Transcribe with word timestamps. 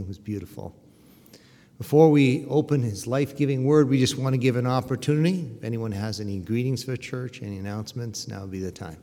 It 0.00 0.08
was 0.08 0.18
beautiful. 0.18 0.74
Before 1.78 2.10
we 2.10 2.46
open 2.46 2.82
his 2.82 3.06
life 3.06 3.36
giving 3.36 3.64
word, 3.64 3.88
we 3.88 3.98
just 3.98 4.16
want 4.16 4.34
to 4.34 4.38
give 4.38 4.56
an 4.56 4.66
opportunity. 4.66 5.50
If 5.56 5.64
anyone 5.64 5.92
has 5.92 6.20
any 6.20 6.38
greetings 6.38 6.84
for 6.84 6.96
church, 6.96 7.42
any 7.42 7.58
announcements, 7.58 8.28
now 8.28 8.42
would 8.42 8.50
be 8.50 8.60
the 8.60 8.70
time. 8.70 8.98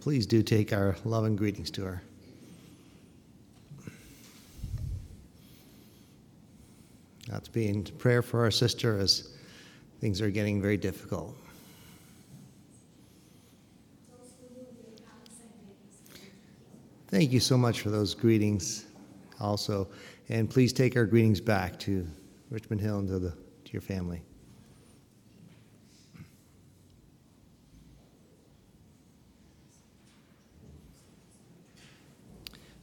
Please 0.00 0.26
do 0.26 0.42
take 0.42 0.72
our 0.72 0.96
love 1.04 1.24
and 1.24 1.38
greetings 1.38 1.70
to 1.70 1.84
her. 1.84 2.02
That's 7.28 7.48
being 7.48 7.84
prayer 7.84 8.20
for 8.20 8.40
our 8.40 8.50
sister 8.50 8.98
as 8.98 9.30
things 10.00 10.20
are 10.20 10.28
getting 10.28 10.60
very 10.60 10.76
difficult. 10.76 11.36
Thank 17.12 17.30
you 17.30 17.40
so 17.40 17.58
much 17.58 17.82
for 17.82 17.90
those 17.90 18.14
greetings 18.14 18.86
also. 19.38 19.86
And 20.30 20.48
please 20.48 20.72
take 20.72 20.96
our 20.96 21.04
greetings 21.04 21.42
back 21.42 21.78
to 21.80 22.06
Richmond 22.48 22.80
Hill 22.80 23.00
and 23.00 23.08
to, 23.08 23.18
the, 23.18 23.30
to 23.32 23.72
your 23.72 23.82
family. 23.82 24.22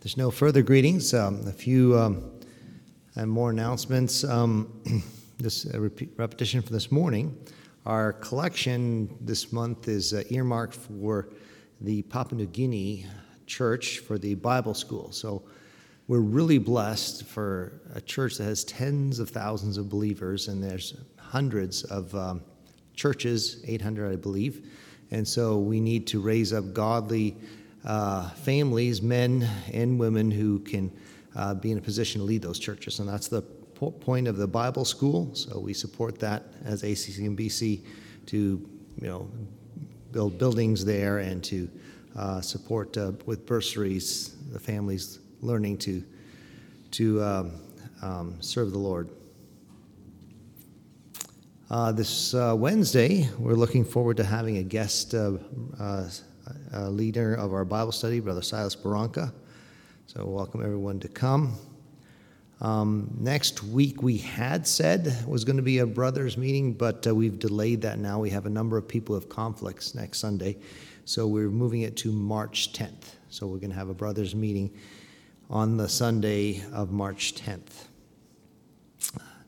There's 0.01 0.15
no 0.15 0.29
further 0.29 0.61
greetings. 0.61 1.11
Um, 1.15 1.47
a 1.47 1.51
few 1.51 1.97
um, 1.97 2.29
and 3.15 3.31
more 3.31 3.49
announcements. 3.49 4.23
Um, 4.23 4.79
this 5.39 5.65
repetition 6.17 6.61
for 6.61 6.71
this 6.71 6.91
morning. 6.91 7.35
Our 7.87 8.13
collection 8.13 9.09
this 9.21 9.51
month 9.51 9.87
is 9.87 10.13
uh, 10.13 10.21
earmarked 10.29 10.75
for 10.75 11.29
the 11.81 12.03
Papua 12.03 12.37
New 12.37 12.45
Guinea 12.45 13.07
Church 13.49 13.99
for 13.99 14.17
the 14.17 14.35
Bible 14.35 14.75
School. 14.75 15.11
So 15.11 15.41
we're 16.07 16.19
really 16.19 16.59
blessed 16.59 17.25
for 17.25 17.81
a 17.93 17.99
church 17.99 18.37
that 18.37 18.45
has 18.45 18.63
tens 18.63 19.19
of 19.19 19.29
thousands 19.29 19.77
of 19.77 19.89
believers, 19.89 20.47
and 20.47 20.63
there's 20.63 20.95
hundreds 21.17 21.83
of 21.85 22.13
um, 22.15 22.41
churches, 22.93 23.63
800, 23.67 24.13
I 24.13 24.15
believe. 24.15 24.69
And 25.11 25.27
so 25.27 25.57
we 25.57 25.79
need 25.79 26.05
to 26.07 26.21
raise 26.21 26.53
up 26.53 26.73
godly 26.73 27.35
uh, 27.83 28.29
families, 28.29 29.01
men 29.01 29.49
and 29.73 29.99
women 29.99 30.29
who 30.29 30.59
can 30.59 30.91
uh, 31.35 31.55
be 31.55 31.71
in 31.71 31.77
a 31.77 31.81
position 31.81 32.21
to 32.21 32.25
lead 32.25 32.41
those 32.41 32.59
churches. 32.59 32.99
And 32.99 33.09
that's 33.09 33.27
the 33.27 33.41
po- 33.41 33.91
point 33.91 34.27
of 34.27 34.37
the 34.37 34.47
Bible 34.47 34.85
school. 34.85 35.33
So 35.33 35.59
we 35.59 35.73
support 35.73 36.19
that 36.19 36.43
as 36.65 36.83
ACC 36.83 37.19
and 37.19 37.37
BC 37.37 37.81
to, 38.27 38.37
you 39.01 39.07
know, 39.07 39.29
build 40.11 40.37
buildings 40.37 40.85
there 40.85 41.19
and 41.19 41.43
to 41.45 41.69
uh, 42.15 42.41
support 42.41 42.97
uh, 42.97 43.11
with 43.25 43.45
bursaries 43.45 44.35
the 44.51 44.59
families 44.59 45.19
learning 45.41 45.77
to 45.77 46.03
to 46.91 47.21
um, 47.23 47.51
um, 48.01 48.35
serve 48.39 48.71
the 48.71 48.79
Lord. 48.79 49.09
Uh, 51.69 51.91
this 51.91 52.33
uh, 52.33 52.55
Wednesday, 52.57 53.29
we're 53.37 53.53
looking 53.53 53.85
forward 53.85 54.17
to 54.17 54.23
having 54.23 54.57
a 54.57 54.63
guest 54.63 55.13
uh, 55.13 55.33
uh, 55.79 56.89
leader 56.89 57.35
of 57.35 57.53
our 57.53 57.63
Bible 57.63 57.91
study, 57.91 58.19
Brother 58.19 58.41
Silas 58.41 58.75
Barranca. 58.75 59.31
So, 60.07 60.25
welcome 60.25 60.63
everyone 60.63 60.99
to 61.01 61.07
come. 61.07 61.53
Um, 62.59 63.15
next 63.19 63.63
week, 63.63 64.01
we 64.01 64.17
had 64.17 64.65
said 64.65 65.15
was 65.27 65.45
going 65.45 65.57
to 65.57 65.63
be 65.63 65.77
a 65.77 65.85
brothers 65.85 66.37
meeting, 66.37 66.73
but 66.73 67.05
we've 67.05 67.37
delayed 67.37 67.83
that 67.83 67.99
now. 67.99 68.19
We 68.19 68.31
have 68.31 68.47
a 68.47 68.49
number 68.49 68.75
of 68.75 68.87
people 68.87 69.13
have 69.13 69.29
conflicts 69.29 69.93
next 69.93 70.17
Sunday, 70.17 70.57
so 71.09 71.25
we're 71.25 71.49
moving 71.49 71.81
it 71.81 71.97
to 71.97 72.11
March 72.11 72.71
10th. 72.71 73.15
So, 73.29 73.47
we're 73.47 73.57
going 73.57 73.71
to 73.71 73.75
have 73.75 73.89
a 73.89 73.95
brothers 73.95 74.35
meeting 74.35 74.69
on 75.49 75.75
the 75.75 75.89
Sunday 75.89 76.63
of 76.71 76.91
March 76.91 77.33
10th. 77.33 77.87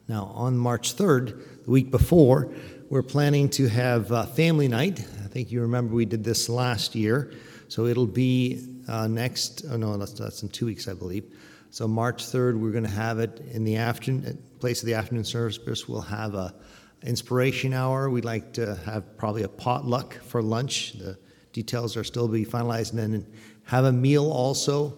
Now, 0.07 0.31
on 0.33 0.57
March 0.57 0.95
3rd, 0.95 1.63
the 1.63 1.69
week 1.69 1.91
before, 1.91 2.51
we're 2.89 3.03
planning 3.03 3.47
to 3.49 3.67
have 3.67 4.11
uh, 4.11 4.25
family 4.25 4.67
night. 4.67 5.05
I 5.23 5.27
think 5.27 5.51
you 5.51 5.61
remember 5.61 5.93
we 5.93 6.05
did 6.05 6.23
this 6.23 6.49
last 6.49 6.95
year. 6.95 7.31
So 7.67 7.85
it'll 7.85 8.07
be 8.07 8.67
uh, 8.87 9.05
next, 9.05 9.63
oh 9.69 9.77
no, 9.77 9.97
that's, 9.97 10.13
that's 10.13 10.41
in 10.41 10.49
two 10.49 10.65
weeks, 10.65 10.87
I 10.87 10.95
believe. 10.95 11.31
So 11.69 11.87
March 11.87 12.25
3rd, 12.25 12.59
we're 12.59 12.71
going 12.71 12.85
to 12.85 12.89
have 12.89 13.19
it 13.19 13.39
in 13.51 13.65
the 13.65 13.75
afternoon, 13.75 14.41
place 14.59 14.81
of 14.81 14.87
the 14.87 14.95
afternoon 14.95 15.25
service. 15.25 15.87
We'll 15.87 16.01
have 16.01 16.33
a 16.33 16.55
inspiration 17.03 17.71
hour. 17.71 18.09
We'd 18.09 18.25
like 18.25 18.51
to 18.53 18.77
have 18.77 19.15
probably 19.15 19.43
a 19.43 19.47
potluck 19.47 20.15
for 20.23 20.41
lunch. 20.41 20.93
The 20.93 21.19
details 21.53 21.97
are 21.97 22.03
still 22.03 22.27
being 22.27 22.45
finalized, 22.45 22.91
and 22.91 22.99
then 22.99 23.25
have 23.63 23.85
a 23.85 23.91
meal 23.91 24.31
also 24.31 24.93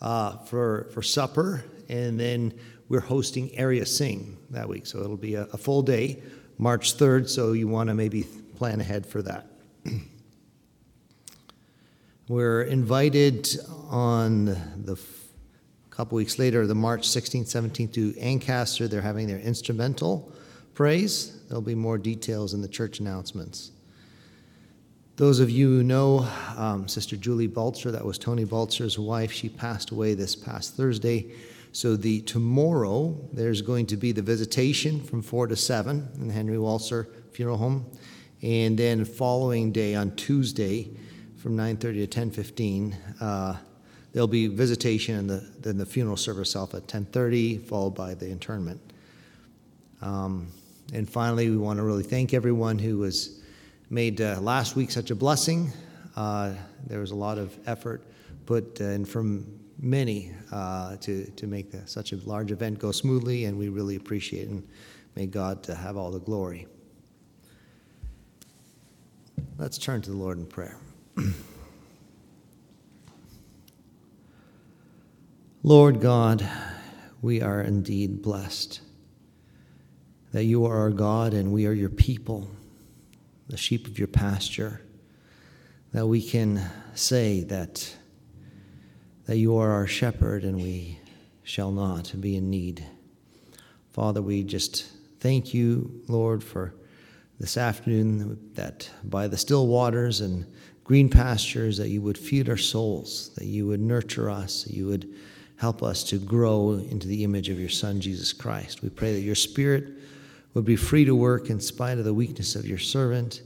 uh, 0.00 0.38
for 0.38 0.88
for 0.92 1.02
supper. 1.02 1.64
And 1.88 2.20
then 2.20 2.52
we're 2.88 3.00
hosting 3.00 3.54
area 3.56 3.86
sing 3.86 4.36
that 4.50 4.68
week, 4.68 4.86
so 4.86 5.00
it'll 5.00 5.16
be 5.16 5.34
a, 5.34 5.44
a 5.44 5.58
full 5.58 5.82
day, 5.82 6.22
March 6.58 6.96
3rd. 6.96 7.28
So 7.28 7.52
you 7.52 7.68
want 7.68 7.88
to 7.88 7.94
maybe 7.94 8.24
plan 8.56 8.80
ahead 8.80 9.06
for 9.06 9.22
that. 9.22 9.46
We're 12.28 12.64
invited 12.64 13.48
on 13.88 14.44
the 14.44 14.98
couple 15.98 16.14
weeks 16.14 16.38
later, 16.38 16.64
the 16.64 16.76
March 16.76 17.08
16th, 17.08 17.46
17th 17.46 17.92
to 17.94 18.16
Ancaster. 18.20 18.86
They're 18.86 19.00
having 19.00 19.26
their 19.26 19.40
instrumental 19.40 20.30
praise. 20.72 21.40
There'll 21.48 21.60
be 21.60 21.74
more 21.74 21.98
details 21.98 22.54
in 22.54 22.62
the 22.62 22.68
church 22.68 23.00
announcements. 23.00 23.72
Those 25.18 25.40
of 25.40 25.50
you 25.50 25.66
who 25.66 25.82
know 25.82 26.28
um, 26.56 26.86
Sister 26.86 27.16
Julie 27.16 27.48
Baltzer, 27.48 27.90
that 27.90 28.04
was 28.04 28.18
Tony 28.18 28.44
Baltzer's 28.44 29.00
wife, 29.00 29.32
she 29.32 29.48
passed 29.48 29.90
away 29.90 30.14
this 30.14 30.36
past 30.36 30.76
Thursday. 30.76 31.32
So 31.72 31.96
the 31.96 32.20
tomorrow 32.20 33.18
there's 33.32 33.60
going 33.60 33.86
to 33.86 33.96
be 33.96 34.12
the 34.12 34.22
visitation 34.22 35.02
from 35.02 35.22
four 35.22 35.48
to 35.48 35.56
seven 35.56 36.08
in 36.14 36.28
the 36.28 36.34
Henry 36.34 36.56
Walser 36.56 37.08
Funeral 37.32 37.56
Home, 37.56 37.84
and 38.42 38.78
then 38.78 39.04
following 39.04 39.72
day 39.72 39.96
on 39.96 40.14
Tuesday 40.14 40.88
from 41.36 41.56
9.30 41.56 42.08
to 42.08 42.20
10.15. 42.20 42.94
Uh, 43.20 43.56
there'll 44.12 44.28
be 44.28 44.46
visitation 44.46 45.16
and 45.16 45.28
the, 45.28 45.50
then 45.58 45.78
the 45.78 45.86
funeral 45.86 46.16
service 46.16 46.50
itself 46.50 46.74
at 46.74 46.86
10.30, 46.86 47.64
followed 47.64 47.96
by 47.96 48.14
the 48.14 48.30
interment. 48.30 48.80
Um, 50.00 50.52
and 50.92 51.10
finally, 51.10 51.50
we 51.50 51.56
want 51.56 51.78
to 51.78 51.82
really 51.82 52.04
thank 52.04 52.32
everyone 52.32 52.78
who 52.78 52.98
was 52.98 53.37
made 53.90 54.20
uh, 54.20 54.40
last 54.40 54.76
week 54.76 54.90
such 54.90 55.10
a 55.10 55.14
blessing. 55.14 55.72
Uh, 56.16 56.52
there 56.86 57.00
was 57.00 57.10
a 57.10 57.14
lot 57.14 57.38
of 57.38 57.56
effort 57.66 58.02
put 58.46 58.80
in 58.80 59.04
from 59.04 59.46
many 59.78 60.32
uh, 60.52 60.96
to, 60.96 61.24
to 61.36 61.46
make 61.46 61.70
the, 61.70 61.86
such 61.86 62.12
a 62.12 62.16
large 62.28 62.50
event 62.50 62.78
go 62.78 62.92
smoothly, 62.92 63.44
and 63.46 63.56
we 63.58 63.68
really 63.68 63.96
appreciate 63.96 64.42
it. 64.42 64.50
And 64.50 64.68
may 65.16 65.26
God 65.26 65.64
have 65.66 65.96
all 65.96 66.10
the 66.10 66.20
glory. 66.20 66.66
Let's 69.56 69.78
turn 69.78 70.02
to 70.02 70.10
the 70.10 70.16
Lord 70.16 70.38
in 70.38 70.46
prayer. 70.46 70.76
Lord 75.62 76.00
God, 76.00 76.48
we 77.20 77.42
are 77.42 77.60
indeed 77.62 78.22
blessed 78.22 78.80
that 80.32 80.44
you 80.44 80.64
are 80.66 80.78
our 80.78 80.90
God 80.90 81.34
and 81.34 81.52
we 81.52 81.66
are 81.66 81.72
your 81.72 81.88
people, 81.88 82.48
the 83.48 83.56
sheep 83.56 83.86
of 83.86 83.98
your 83.98 84.08
pasture, 84.08 84.82
that 85.92 86.06
we 86.06 86.22
can 86.22 86.62
say 86.94 87.42
that, 87.44 87.96
that 89.26 89.38
you 89.38 89.56
are 89.56 89.70
our 89.70 89.86
shepherd 89.86 90.44
and 90.44 90.56
we 90.56 90.98
shall 91.42 91.72
not 91.72 92.12
be 92.20 92.36
in 92.36 92.50
need. 92.50 92.84
Father, 93.90 94.20
we 94.20 94.44
just 94.44 94.86
thank 95.18 95.54
you, 95.54 96.02
Lord, 96.08 96.44
for 96.44 96.74
this 97.40 97.56
afternoon 97.56 98.50
that 98.54 98.90
by 99.04 99.28
the 99.28 99.36
still 99.36 99.66
waters 99.66 100.20
and 100.20 100.46
green 100.84 101.08
pastures, 101.08 101.76
that 101.78 101.88
you 101.88 102.02
would 102.02 102.18
feed 102.18 102.48
our 102.48 102.56
souls, 102.56 103.30
that 103.36 103.46
you 103.46 103.66
would 103.66 103.80
nurture 103.80 104.30
us, 104.30 104.64
that 104.64 104.74
you 104.74 104.86
would 104.86 105.14
help 105.56 105.82
us 105.82 106.04
to 106.04 106.18
grow 106.18 106.72
into 106.90 107.08
the 107.08 107.24
image 107.24 107.48
of 107.48 107.58
your 107.58 107.68
Son, 107.68 108.00
Jesus 108.00 108.32
Christ. 108.32 108.82
We 108.82 108.88
pray 108.88 109.12
that 109.12 109.20
your 109.20 109.34
Spirit 109.34 109.98
would 110.58 110.64
be 110.64 110.74
free 110.74 111.04
to 111.04 111.14
work 111.14 111.50
in 111.50 111.60
spite 111.60 111.98
of 111.98 112.04
the 112.04 112.12
weakness 112.12 112.56
of 112.56 112.66
your 112.66 112.78
servant, 112.78 113.42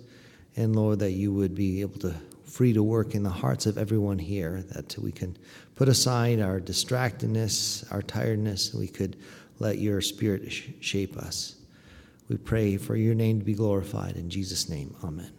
and 0.56 0.74
Lord, 0.74 1.00
that 1.00 1.10
you 1.10 1.30
would 1.30 1.54
be 1.54 1.82
able 1.82 1.98
to 2.00 2.14
free 2.46 2.72
to 2.72 2.82
work 2.82 3.14
in 3.14 3.22
the 3.22 3.28
hearts 3.28 3.66
of 3.66 3.76
everyone 3.76 4.18
here, 4.18 4.64
that 4.70 4.96
we 4.96 5.12
can 5.12 5.36
put 5.74 5.88
aside 5.88 6.40
our 6.40 6.58
distractedness, 6.58 7.84
our 7.92 8.00
tiredness, 8.00 8.72
and 8.72 8.80
we 8.80 8.88
could 8.88 9.18
let 9.58 9.76
your 9.76 10.00
Spirit 10.00 10.50
sh- 10.50 10.70
shape 10.80 11.18
us. 11.18 11.56
We 12.30 12.38
pray 12.38 12.78
for 12.78 12.96
your 12.96 13.14
name 13.14 13.40
to 13.40 13.44
be 13.44 13.52
glorified. 13.52 14.16
In 14.16 14.30
Jesus' 14.30 14.70
name, 14.70 14.96
amen. 15.04 15.32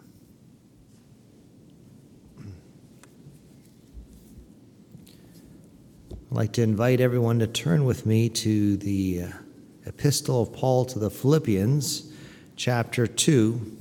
I'd 6.29 6.37
like 6.37 6.53
to 6.53 6.61
invite 6.61 7.01
everyone 7.01 7.39
to 7.39 7.47
turn 7.47 7.83
with 7.85 8.05
me 8.05 8.29
to 8.29 8.77
the 8.77 9.23
uh, 9.23 9.42
Epistle 9.85 10.41
of 10.41 10.53
Paul 10.53 10.85
to 10.85 10.99
the 10.99 11.09
Philippians, 11.09 12.11
chapter 12.55 13.05
2. 13.07 13.77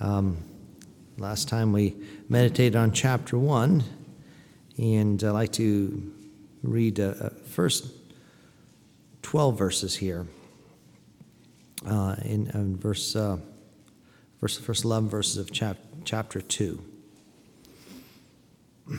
Um, 0.00 0.38
Last 1.20 1.48
time 1.50 1.74
we 1.74 1.96
meditated 2.30 2.76
on 2.76 2.92
chapter 2.92 3.36
1, 3.36 3.84
and 4.78 5.22
I'd 5.22 5.30
like 5.32 5.52
to 5.52 6.14
read 6.62 6.98
uh, 6.98 7.12
uh 7.20 7.28
first 7.44 7.88
12 9.20 9.58
verses 9.58 9.96
here. 9.96 10.26
Uh, 11.86 12.16
in, 12.24 12.48
in, 12.54 12.78
verse, 12.78 13.14
uh, 13.14 13.36
verse, 14.40 14.56
first 14.56 14.84
11 14.84 15.10
verses 15.10 15.36
of 15.36 15.52
chap, 15.52 15.76
chapter 16.04 16.40
2. 16.40 16.82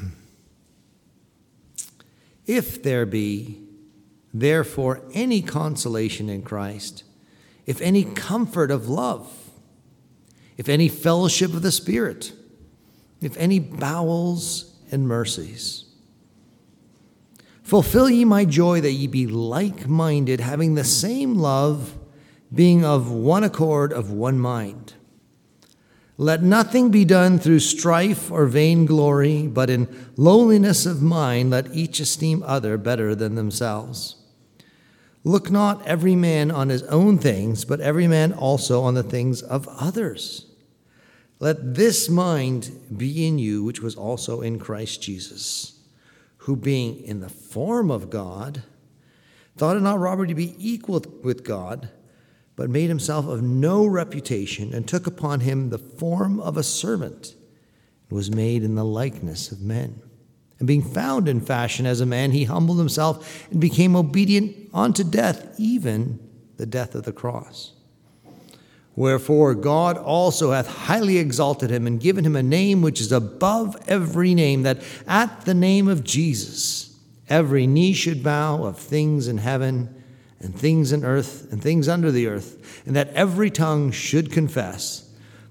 if 2.45 2.83
there 2.83 3.07
be, 3.07 3.67
therefore, 4.33 5.03
any 5.13 5.41
consolation 5.41 6.29
in 6.29 6.41
Christ, 6.41 7.03
if 7.65 7.81
any 7.81 8.03
comfort 8.03 8.71
of 8.71 8.89
love, 8.89 9.31
if 10.57 10.69
any 10.69 10.87
fellowship 10.87 11.53
of 11.53 11.61
the 11.61 11.71
Spirit, 11.71 12.33
if 13.21 13.37
any 13.37 13.59
bowels 13.59 14.75
and 14.91 15.07
mercies. 15.07 15.85
Fulfill 17.63 18.09
ye 18.09 18.25
my 18.25 18.43
joy 18.43 18.81
that 18.81 18.91
ye 18.91 19.07
be 19.07 19.27
like 19.27 19.87
minded, 19.87 20.39
having 20.41 20.75
the 20.75 20.83
same 20.83 21.35
love, 21.35 21.97
being 22.53 22.83
of 22.83 23.09
one 23.09 23.43
accord, 23.43 23.93
of 23.93 24.11
one 24.11 24.39
mind. 24.39 24.93
Let 26.17 26.43
nothing 26.43 26.91
be 26.91 27.05
done 27.05 27.39
through 27.39 27.61
strife 27.61 28.29
or 28.29 28.45
vainglory, 28.45 29.47
but 29.47 29.69
in 29.69 29.87
lowliness 30.17 30.85
of 30.85 31.01
mind 31.01 31.49
let 31.49 31.73
each 31.73 31.99
esteem 31.99 32.43
other 32.45 32.77
better 32.77 33.15
than 33.15 33.35
themselves. 33.35 34.20
Look 35.23 35.51
not 35.51 35.85
every 35.85 36.15
man 36.15 36.49
on 36.49 36.69
his 36.69 36.83
own 36.83 37.19
things, 37.19 37.63
but 37.63 37.79
every 37.79 38.07
man 38.07 38.33
also 38.33 38.81
on 38.81 38.95
the 38.95 39.03
things 39.03 39.41
of 39.41 39.67
others. 39.67 40.47
Let 41.39 41.75
this 41.75 42.09
mind 42.09 42.71
be 42.95 43.27
in 43.27 43.39
you, 43.39 43.63
which 43.63 43.81
was 43.81 43.95
also 43.95 44.41
in 44.41 44.59
Christ 44.59 45.01
Jesus, 45.01 45.79
who 46.37 46.55
being 46.55 47.03
in 47.03 47.19
the 47.19 47.29
form 47.29 47.91
of 47.91 48.09
God, 48.09 48.63
thought 49.57 49.77
it 49.77 49.81
not 49.81 49.99
robbery 49.99 50.27
to 50.27 50.35
be 50.35 50.55
equal 50.57 51.03
with 51.23 51.43
God, 51.43 51.89
but 52.55 52.69
made 52.69 52.89
himself 52.89 53.27
of 53.27 53.41
no 53.41 53.85
reputation, 53.85 54.73
and 54.73 54.87
took 54.87 55.07
upon 55.07 55.41
him 55.41 55.69
the 55.69 55.77
form 55.77 56.39
of 56.39 56.57
a 56.57 56.63
servant, 56.63 57.35
and 58.09 58.15
was 58.15 58.31
made 58.31 58.63
in 58.63 58.75
the 58.75 58.85
likeness 58.85 59.51
of 59.51 59.61
men. 59.61 60.01
And 60.61 60.67
being 60.67 60.83
found 60.83 61.27
in 61.27 61.41
fashion 61.41 61.87
as 61.87 62.01
a 62.01 62.05
man, 62.05 62.29
he 62.29 62.43
humbled 62.43 62.77
himself 62.77 63.49
and 63.49 63.59
became 63.59 63.95
obedient 63.95 64.69
unto 64.71 65.03
death, 65.03 65.55
even 65.57 66.19
the 66.57 66.67
death 66.67 66.93
of 66.93 67.03
the 67.03 67.11
cross. 67.11 67.71
Wherefore 68.95 69.55
God 69.55 69.97
also 69.97 70.51
hath 70.51 70.67
highly 70.67 71.17
exalted 71.17 71.71
him 71.71 71.87
and 71.87 71.99
given 71.99 72.23
him 72.23 72.35
a 72.35 72.43
name 72.43 72.83
which 72.83 73.01
is 73.01 73.11
above 73.11 73.75
every 73.87 74.35
name, 74.35 74.61
that 74.61 74.83
at 75.07 75.45
the 75.45 75.55
name 75.55 75.87
of 75.87 76.03
Jesus 76.03 76.95
every 77.27 77.65
knee 77.65 77.93
should 77.93 78.21
bow 78.21 78.63
of 78.63 78.77
things 78.77 79.27
in 79.27 79.39
heaven 79.39 80.03
and 80.39 80.53
things 80.55 80.91
in 80.91 81.03
earth 81.03 81.51
and 81.51 81.59
things 81.59 81.87
under 81.87 82.11
the 82.11 82.27
earth, 82.27 82.83
and 82.85 82.95
that 82.95 83.09
every 83.15 83.49
tongue 83.49 83.89
should 83.89 84.31
confess 84.31 85.09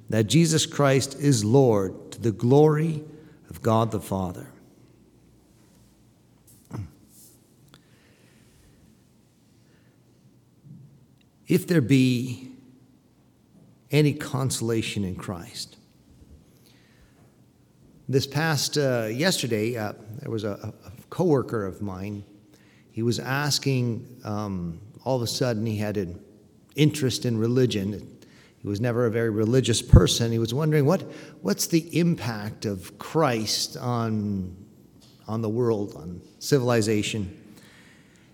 that 0.08 0.28
Jesus 0.28 0.66
Christ 0.66 1.18
is 1.18 1.44
Lord 1.44 2.12
to 2.12 2.20
the 2.20 2.30
glory 2.30 3.02
of 3.48 3.60
God 3.60 3.90
the 3.90 3.98
Father. 3.98 4.46
If 11.50 11.66
there 11.66 11.80
be 11.80 12.52
any 13.90 14.12
consolation 14.12 15.02
in 15.02 15.16
Christ. 15.16 15.76
This 18.08 18.24
past 18.24 18.78
uh, 18.78 19.08
yesterday, 19.10 19.76
uh, 19.76 19.94
there 20.20 20.30
was 20.30 20.44
a, 20.44 20.72
a 20.84 20.90
coworker 21.10 21.66
of 21.66 21.82
mine. 21.82 22.24
He 22.92 23.02
was 23.02 23.18
asking. 23.18 24.20
Um, 24.24 24.80
all 25.02 25.16
of 25.16 25.22
a 25.22 25.26
sudden, 25.26 25.64
he 25.66 25.76
had 25.76 25.96
an 25.96 26.22
interest 26.76 27.24
in 27.24 27.38
religion. 27.38 28.18
He 28.58 28.68
was 28.68 28.80
never 28.80 29.06
a 29.06 29.10
very 29.10 29.30
religious 29.30 29.80
person. 29.80 30.30
He 30.30 30.38
was 30.38 30.52
wondering 30.52 30.84
what 30.84 31.02
what's 31.40 31.66
the 31.66 31.98
impact 31.98 32.64
of 32.64 32.98
Christ 32.98 33.76
on 33.76 34.56
on 35.26 35.42
the 35.42 35.48
world, 35.48 35.94
on 35.96 36.20
civilization. 36.38 37.36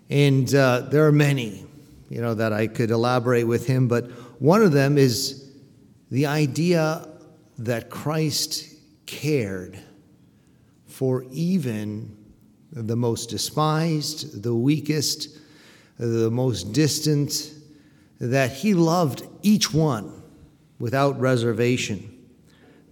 And 0.09 0.53
uh, 0.53 0.81
there 0.91 1.07
are 1.07 1.11
many 1.11 1.65
you 2.09 2.21
know, 2.21 2.33
that 2.33 2.53
I 2.53 2.67
could 2.67 2.91
elaborate 2.91 3.45
with 3.45 3.67
him, 3.67 3.87
but 3.87 4.09
one 4.39 4.61
of 4.61 4.71
them 4.71 4.97
is 4.97 5.51
the 6.09 6.25
idea 6.25 7.07
that 7.57 7.89
Christ 7.89 8.75
cared 9.05 9.79
for 10.85 11.25
even 11.31 12.15
the 12.71 12.95
most 12.95 13.29
despised, 13.29 14.43
the 14.43 14.55
weakest, 14.55 15.37
the 15.97 16.29
most 16.31 16.73
distant, 16.73 17.51
that 18.19 18.51
he 18.51 18.73
loved 18.73 19.23
each 19.41 19.73
one 19.73 20.21
without 20.79 21.19
reservation, 21.19 22.25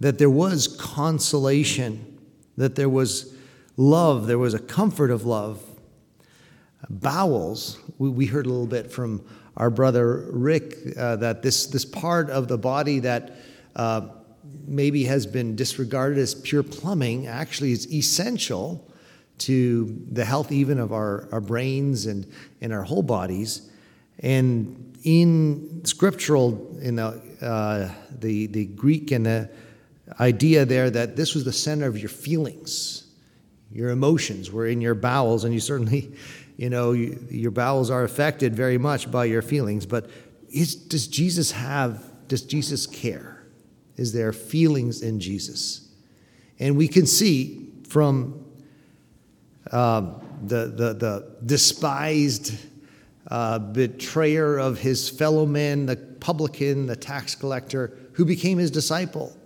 that 0.00 0.18
there 0.18 0.30
was 0.30 0.68
consolation, 0.68 2.18
that 2.56 2.74
there 2.74 2.88
was 2.88 3.34
love, 3.76 4.26
there 4.26 4.38
was 4.38 4.54
a 4.54 4.58
comfort 4.58 5.10
of 5.10 5.24
love 5.24 5.62
bowels. 6.88 7.78
We, 7.98 8.08
we 8.08 8.26
heard 8.26 8.46
a 8.46 8.48
little 8.48 8.66
bit 8.66 8.90
from 8.90 9.24
our 9.56 9.70
brother 9.70 10.28
Rick 10.30 10.76
uh, 10.96 11.16
that 11.16 11.42
this, 11.42 11.66
this 11.66 11.84
part 11.84 12.30
of 12.30 12.48
the 12.48 12.58
body 12.58 13.00
that 13.00 13.36
uh, 13.74 14.08
maybe 14.66 15.04
has 15.04 15.26
been 15.26 15.56
disregarded 15.56 16.18
as 16.18 16.34
pure 16.34 16.62
plumbing 16.62 17.26
actually 17.26 17.72
is 17.72 17.92
essential 17.92 18.90
to 19.38 20.04
the 20.10 20.24
health 20.24 20.50
even 20.50 20.78
of 20.78 20.92
our, 20.92 21.28
our 21.32 21.40
brains 21.40 22.06
and, 22.06 22.26
and 22.60 22.72
our 22.72 22.82
whole 22.82 23.02
bodies. 23.02 23.70
And 24.20 24.98
in 25.04 25.84
scriptural, 25.84 26.76
in 26.80 26.96
the, 26.96 27.20
uh, 27.40 27.90
the, 28.18 28.46
the 28.46 28.66
Greek 28.66 29.10
and 29.10 29.26
the 29.26 29.50
idea 30.20 30.64
there 30.64 30.90
that 30.90 31.16
this 31.16 31.34
was 31.34 31.44
the 31.44 31.52
center 31.52 31.86
of 31.86 31.98
your 31.98 32.08
feelings, 32.08 33.06
your 33.70 33.90
emotions 33.90 34.50
were 34.50 34.66
in 34.66 34.80
your 34.80 34.94
bowels, 34.94 35.44
and 35.44 35.52
you 35.52 35.60
certainly 35.60 36.12
you 36.56 36.70
know, 36.70 36.92
you, 36.92 37.18
your 37.30 37.50
bowels 37.50 37.90
are 37.90 38.04
affected 38.04 38.54
very 38.54 38.78
much 38.78 39.10
by 39.10 39.26
your 39.26 39.42
feelings. 39.42 39.86
But 39.86 40.08
is, 40.50 40.74
does 40.74 41.06
Jesus 41.06 41.52
have, 41.52 42.02
does 42.28 42.42
Jesus 42.42 42.86
care? 42.86 43.46
Is 43.96 44.12
there 44.12 44.32
feelings 44.32 45.02
in 45.02 45.20
Jesus? 45.20 45.88
And 46.58 46.76
we 46.76 46.88
can 46.88 47.06
see 47.06 47.72
from 47.88 48.44
um, 49.72 50.20
the, 50.44 50.66
the, 50.66 50.94
the 50.94 51.36
despised 51.44 52.54
uh, 53.30 53.58
betrayer 53.58 54.58
of 54.58 54.78
his 54.78 55.08
fellow 55.08 55.46
men, 55.46 55.86
the 55.86 55.96
publican, 55.96 56.86
the 56.86 56.96
tax 56.96 57.34
collector, 57.34 57.98
who 58.12 58.24
became 58.24 58.58
his 58.58 58.70
disciple. 58.70 59.36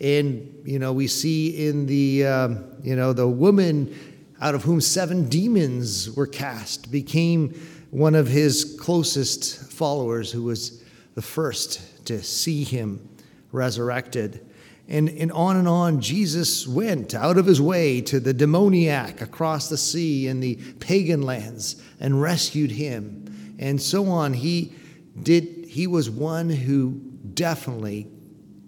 And, 0.00 0.62
you 0.64 0.78
know, 0.78 0.92
we 0.92 1.06
see 1.06 1.68
in 1.68 1.86
the, 1.86 2.26
um, 2.26 2.64
you 2.82 2.96
know, 2.96 3.12
the 3.12 3.28
woman 3.28 3.94
out 4.40 4.54
of 4.54 4.62
whom 4.62 4.80
seven 4.80 5.28
demons 5.28 6.10
were 6.16 6.26
cast, 6.26 6.90
became 6.90 7.54
one 7.90 8.14
of 8.14 8.26
his 8.26 8.76
closest 8.80 9.70
followers 9.72 10.32
who 10.32 10.44
was 10.44 10.82
the 11.14 11.22
first 11.22 12.06
to 12.06 12.22
see 12.22 12.64
him 12.64 13.08
resurrected. 13.52 14.46
And, 14.88 15.08
and 15.08 15.30
on 15.32 15.56
and 15.56 15.68
on, 15.68 16.00
Jesus 16.00 16.66
went 16.66 17.14
out 17.14 17.36
of 17.36 17.46
his 17.46 17.60
way 17.60 18.00
to 18.02 18.18
the 18.18 18.34
demoniac 18.34 19.20
across 19.20 19.68
the 19.68 19.76
sea 19.76 20.26
in 20.26 20.40
the 20.40 20.56
pagan 20.80 21.22
lands 21.22 21.80
and 22.00 22.20
rescued 22.20 22.72
him. 22.72 23.56
And 23.58 23.80
so 23.80 24.06
on. 24.06 24.32
He 24.32 24.72
did 25.22 25.66
he 25.66 25.86
was 25.86 26.10
one 26.10 26.50
who 26.50 27.00
definitely 27.34 28.08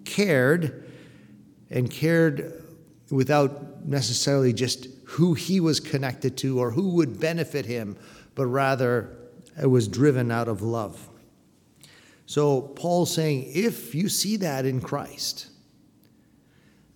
cared 0.05 0.89
and 1.69 1.91
cared 1.91 2.63
without 3.11 3.85
necessarily 3.85 4.53
just 4.53 4.87
who 5.13 5.35
he 5.35 5.59
was 5.59 5.79
connected 5.79 6.35
to 6.37 6.59
or 6.59 6.71
who 6.71 6.89
would 6.89 7.19
benefit 7.19 7.65
him, 7.65 7.95
but 8.33 8.47
rather 8.47 9.15
it 9.61 9.67
was 9.67 9.87
driven 9.87 10.31
out 10.31 10.47
of 10.47 10.61
love. 10.61 11.09
So 12.25 12.61
Paul's 12.61 13.13
saying, 13.13 13.51
if 13.53 13.93
you 13.93 14.09
see 14.09 14.37
that 14.37 14.65
in 14.65 14.81
Christ, 14.81 15.47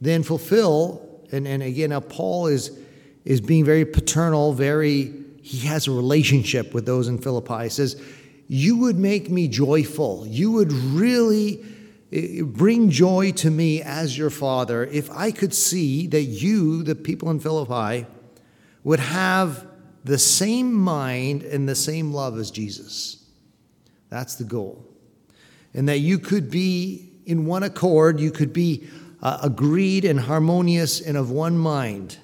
then 0.01 0.23
fulfill, 0.23 1.21
and, 1.31 1.47
and 1.47 1.61
again, 1.61 1.91
now 1.91 1.99
Paul 1.99 2.47
is, 2.47 2.79
is 3.23 3.39
being 3.39 3.63
very 3.63 3.85
paternal, 3.85 4.53
very, 4.53 5.13
he 5.43 5.67
has 5.67 5.87
a 5.87 5.91
relationship 5.91 6.73
with 6.73 6.87
those 6.87 7.07
in 7.07 7.19
Philippi. 7.19 7.63
He 7.63 7.69
says, 7.69 8.01
You 8.47 8.77
would 8.77 8.97
make 8.97 9.29
me 9.29 9.47
joyful. 9.47 10.25
You 10.27 10.51
would 10.53 10.71
really 10.71 11.63
Bring 12.09 12.89
joy 12.89 13.31
to 13.33 13.51
me 13.51 13.81
as 13.81 14.17
your 14.17 14.29
father 14.29 14.85
if 14.85 15.11
I 15.11 15.31
could 15.31 15.53
see 15.53 16.07
that 16.07 16.23
you, 16.23 16.83
the 16.83 16.95
people 16.95 17.29
in 17.29 17.39
Philippi, 17.39 18.07
would 18.83 19.01
have 19.01 19.67
the 20.05 20.17
same 20.17 20.73
mind 20.73 21.43
and 21.43 21.67
the 21.67 21.75
same 21.75 22.13
love 22.13 22.37
as 22.39 22.49
Jesus. 22.49 23.25
That's 24.09 24.35
the 24.35 24.45
goal. 24.45 24.85
And 25.73 25.89
that 25.89 25.99
you 25.99 26.17
could 26.17 26.49
be 26.49 27.11
in 27.25 27.45
one 27.45 27.63
accord, 27.63 28.21
you 28.21 28.31
could 28.31 28.53
be 28.53 28.87
uh, 29.21 29.39
agreed 29.43 30.05
and 30.05 30.21
harmonious 30.21 31.01
and 31.01 31.17
of 31.17 31.29
one 31.29 31.57
mind. 31.57 32.17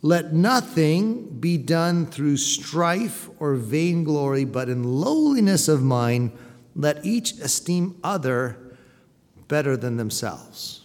Let 0.00 0.32
nothing 0.32 1.40
be 1.40 1.56
done 1.56 2.06
through 2.06 2.36
strife 2.36 3.28
or 3.40 3.54
vainglory, 3.54 4.44
but 4.44 4.68
in 4.68 4.84
lowliness 4.84 5.66
of 5.66 5.82
mind, 5.82 6.30
let 6.74 7.04
each 7.04 7.32
esteem 7.32 7.98
other 8.02 8.76
better 9.48 9.76
than 9.76 9.96
themselves. 9.96 10.84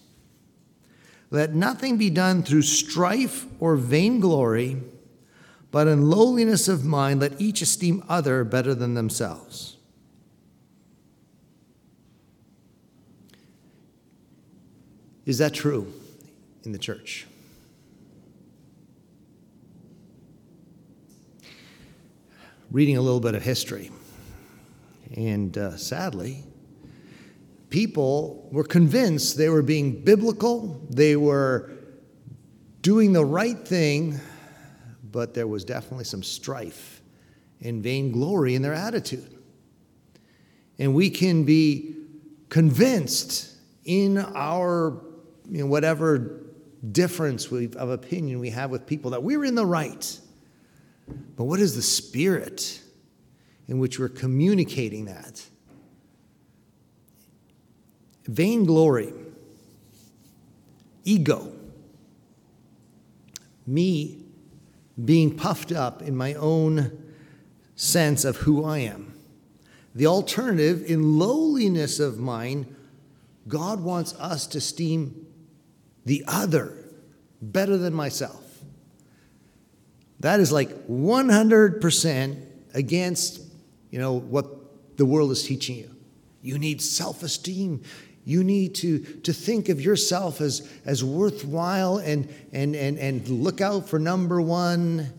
Let 1.32 1.54
nothing 1.54 1.98
be 1.98 2.10
done 2.10 2.44
through 2.44 2.64
strife 2.64 3.46
or 3.60 3.76
vainglory, 3.76 4.82
but 5.72 5.88
in 5.88 6.10
lowliness 6.10 6.68
of 6.68 6.84
mind, 6.84 7.22
let 7.22 7.40
each 7.40 7.62
esteem 7.62 8.04
other 8.10 8.44
better 8.44 8.74
than 8.74 8.96
themselves. 8.96 9.78
Is 15.26 15.38
that 15.38 15.54
true 15.54 15.94
in 16.64 16.72
the 16.72 16.80
church? 16.80 17.28
reading 22.72 22.98
a 22.98 23.02
little 23.02 23.20
bit 23.20 23.36
of 23.36 23.44
history. 23.44 23.90
And 25.16 25.58
uh, 25.58 25.78
sadly, 25.78 26.44
people 27.70 28.48
were 28.52 28.64
convinced 28.64 29.38
they 29.38 29.50
were 29.50 29.62
being 29.62 30.04
biblical, 30.04 30.86
they 30.90 31.16
were 31.16 31.72
doing 32.82 33.14
the 33.14 33.26
right 33.26 33.58
thing, 33.58 34.20
but 35.12 35.34
there 35.34 35.48
was 35.48 35.66
definitely 35.66 36.06
some 36.06 36.24
strife 36.24 37.02
and 37.62 37.84
vainglory 37.84 38.56
in 38.56 38.62
their 38.62 38.74
attitude. 38.74 39.38
And 40.78 40.94
we 40.94 41.10
can 41.10 41.44
be 41.44 41.96
convinced 42.48 43.56
in 43.84 44.18
our 44.18 45.02
you 45.50 45.60
know, 45.60 45.66
whatever 45.66 46.42
difference 46.92 47.52
of 47.52 47.90
opinion 47.90 48.40
we 48.40 48.52
have 48.52 48.72
with 48.72 48.86
people 48.86 49.12
that 49.12 49.22
we're 49.22 49.44
in 49.44 49.56
the 49.56 49.66
right. 49.66 50.20
But 51.36 51.46
what 51.46 51.60
is 51.60 51.76
the 51.76 51.82
spirit 51.82 52.82
in 53.70 53.80
which 53.80 54.00
we're 54.00 54.10
communicating 54.10 55.06
that? 55.06 55.46
Vainglory, 58.26 59.14
ego, 61.06 61.54
me 63.66 64.26
being 65.06 65.36
puffed 65.36 65.72
up 65.72 66.02
in 66.02 66.18
my 66.18 66.34
own 66.34 67.12
sense 67.76 68.26
of 68.26 68.38
who 68.38 68.66
I 68.66 68.80
am. 68.80 69.14
The 69.96 70.08
alternative, 70.08 70.84
in 70.84 71.18
lowliness 71.18 72.00
of 72.00 72.20
mind, 72.20 72.76
God 73.48 73.82
wants 73.82 74.14
us 74.16 74.48
to 74.48 74.58
esteem 74.58 75.28
the 76.06 76.24
other 76.28 76.76
better 77.42 77.78
than 77.78 77.94
myself. 77.94 78.62
That 80.20 80.40
is 80.40 80.52
like 80.52 80.88
100% 80.88 82.46
against, 82.74 83.42
you 83.90 84.00
know, 84.00 84.14
what 84.14 84.98
the 84.98 85.06
world 85.06 85.32
is 85.32 85.44
teaching 85.44 85.78
you. 85.78 85.96
You 86.42 86.58
need 86.58 86.82
self-esteem. 86.82 87.84
You 88.26 88.44
need 88.44 88.76
to, 88.76 89.00
to 89.00 89.34
think 89.34 89.70
of 89.70 89.82
yourself 89.82 90.42
as, 90.42 90.70
as 90.86 91.04
worthwhile 91.04 91.98
and, 91.98 92.32
and, 92.52 92.76
and, 92.76 93.00
and 93.00 93.28
look 93.28 93.62
out 93.62 93.90
for 93.90 93.98
number 93.98 94.42
one. 94.42 95.12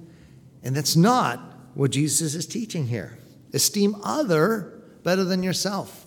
And 0.62 0.76
that's 0.76 0.96
not 0.96 1.40
what 1.74 1.90
Jesus 1.90 2.34
is 2.34 2.46
teaching 2.46 2.86
here. 2.86 3.18
Esteem 3.52 3.96
other 4.04 4.80
better 5.02 5.24
than 5.24 5.42
yourself. 5.42 6.06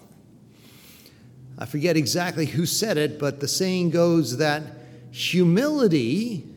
I 1.58 1.66
forget 1.66 1.98
exactly 1.98 2.46
who 2.46 2.66
said 2.66 2.98
it, 2.98 3.20
but 3.20 3.40
the 3.40 3.48
saying 3.48 3.92
goes 3.92 4.38
that 4.38 4.64
humility 5.12 6.48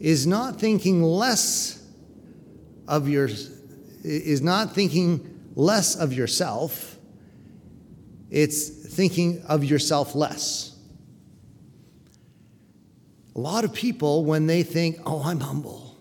is 0.00 0.26
not 0.26 0.58
thinking 0.58 1.02
less 1.02 1.84
of 2.88 3.08
your 3.08 3.28
is 4.02 4.42
not 4.42 4.74
thinking 4.74 5.50
less 5.54 5.96
of 5.96 6.12
yourself 6.12 6.92
it's 8.32 8.66
thinking 8.66 9.42
of 9.46 9.62
yourself 9.62 10.14
less. 10.14 10.74
A 13.36 13.38
lot 13.38 13.64
of 13.64 13.74
people 13.74 14.24
when 14.24 14.46
they 14.46 14.62
think 14.62 14.98
oh 15.04 15.22
i'm 15.22 15.40
humble 15.40 15.98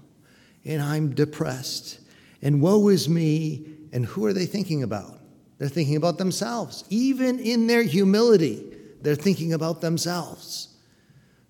and 0.64 0.82
i'm 0.82 1.14
depressed 1.14 2.00
and 2.42 2.62
woe 2.62 2.88
is 2.88 3.10
me 3.10 3.68
and 3.92 4.06
who 4.06 4.26
are 4.26 4.34
they 4.34 4.46
thinking 4.46 4.82
about? 4.82 5.20
They're 5.58 5.68
thinking 5.68 5.98
about 5.98 6.18
themselves. 6.18 6.86
Even 6.90 7.38
in 7.40 7.68
their 7.68 7.84
humility 7.84 8.64
they're 9.02 9.16
thinking 9.16 9.52
about 9.52 9.82
themselves 9.82 10.70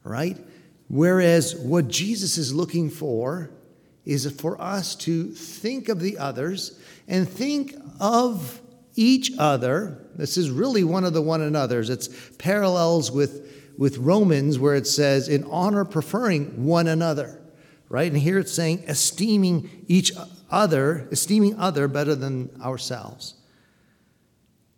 right? 0.03 0.37
Whereas 0.87 1.55
what 1.55 1.89
Jesus 1.89 2.39
is 2.39 2.55
looking 2.55 2.89
for 2.89 3.51
is 4.05 4.29
for 4.31 4.59
us 4.61 4.95
to 4.95 5.31
think 5.31 5.89
of 5.89 5.99
the 5.99 6.17
others 6.17 6.79
and 7.07 7.27
think 7.27 7.75
of 7.99 8.61
each 8.95 9.31
other. 9.37 10.07
This 10.15 10.37
is 10.37 10.49
really 10.49 10.83
one 10.83 11.03
of 11.03 11.13
the 11.13 11.21
one 11.21 11.41
another's. 11.41 11.89
It's 11.89 12.09
parallels 12.37 13.11
with, 13.11 13.73
with 13.77 13.97
Romans 13.97 14.59
where 14.59 14.75
it 14.75 14.87
says, 14.87 15.27
in 15.27 15.43
honor, 15.45 15.85
preferring 15.85 16.65
one 16.65 16.87
another, 16.87 17.39
right? 17.89 18.11
And 18.11 18.19
here 18.19 18.39
it's 18.39 18.51
saying, 18.51 18.83
esteeming 18.87 19.85
each 19.87 20.11
other, 20.49 21.07
esteeming 21.11 21.57
other 21.57 21.87
better 21.87 22.15
than 22.15 22.49
ourselves. 22.61 23.35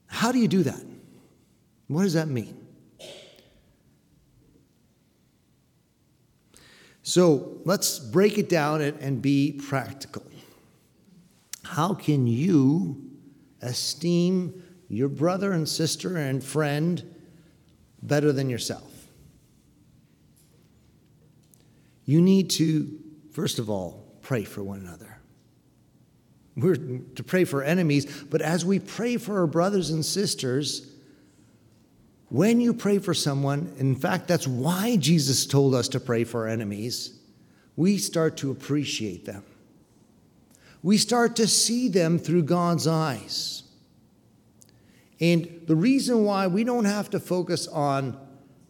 How 0.08 0.32
do 0.32 0.40
you 0.40 0.48
do 0.48 0.64
that? 0.64 0.84
What 1.88 2.04
does 2.04 2.14
that 2.14 2.28
mean? 2.28 2.63
So 7.04 7.60
let's 7.66 8.00
break 8.00 8.38
it 8.38 8.48
down 8.48 8.82
and, 8.82 9.22
be 9.22 9.62
practical. 9.68 10.24
How 11.64 11.94
can 11.94 12.28
you 12.28 13.12
esteem 13.62 14.64
your 14.88 15.10
brother 15.10 15.52
and 15.52 15.68
sister 15.68 16.18
and 16.18 16.44
friend 16.44 17.04
better 18.02 18.32
than 18.32 18.50
yourself? 18.50 18.90
You 22.06 22.22
need 22.22 22.50
to, 22.52 23.00
first 23.32 23.60
of 23.60 23.70
all, 23.70 24.18
pray 24.22 24.46
for 24.46 24.64
one 24.64 24.80
another. 24.80 25.18
We're 26.56 26.76
to 26.76 27.24
pray 27.24 27.46
for 27.46 27.64
enemies, 27.64 28.06
but 28.30 28.42
as 28.42 28.64
we 28.64 28.80
pray 28.80 29.18
for 29.18 29.40
our 29.40 29.48
brothers 29.48 29.90
and 29.90 30.06
sisters, 30.06 30.93
when 32.34 32.60
you 32.60 32.74
pray 32.74 32.98
for 32.98 33.14
someone, 33.14 33.72
in 33.78 33.96
fact, 33.96 34.28
that's 34.28 34.48
why 34.48 34.96
Jesus 34.96 35.46
told 35.46 35.76
us 35.76 35.88
to 35.90 36.00
pray 36.00 36.24
for 36.24 36.42
our 36.42 36.48
enemies, 36.48 37.20
we 37.76 38.00
start 38.00 38.38
to 38.38 38.50
appreciate 38.50 39.24
them. 39.26 39.44
We 40.82 40.98
start 40.98 41.36
to 41.36 41.48
see 41.48 41.90
them 41.90 42.18
through 42.18 42.44
God's 42.44 42.88
eyes. 42.88 43.62
And 45.22 45.62
the 45.68 45.76
reason 45.76 46.24
why 46.26 46.48
we 46.48 46.64
don't 46.64 46.86
have 46.86 47.12
to 47.12 47.20
focus 47.20 47.68
on 47.68 48.18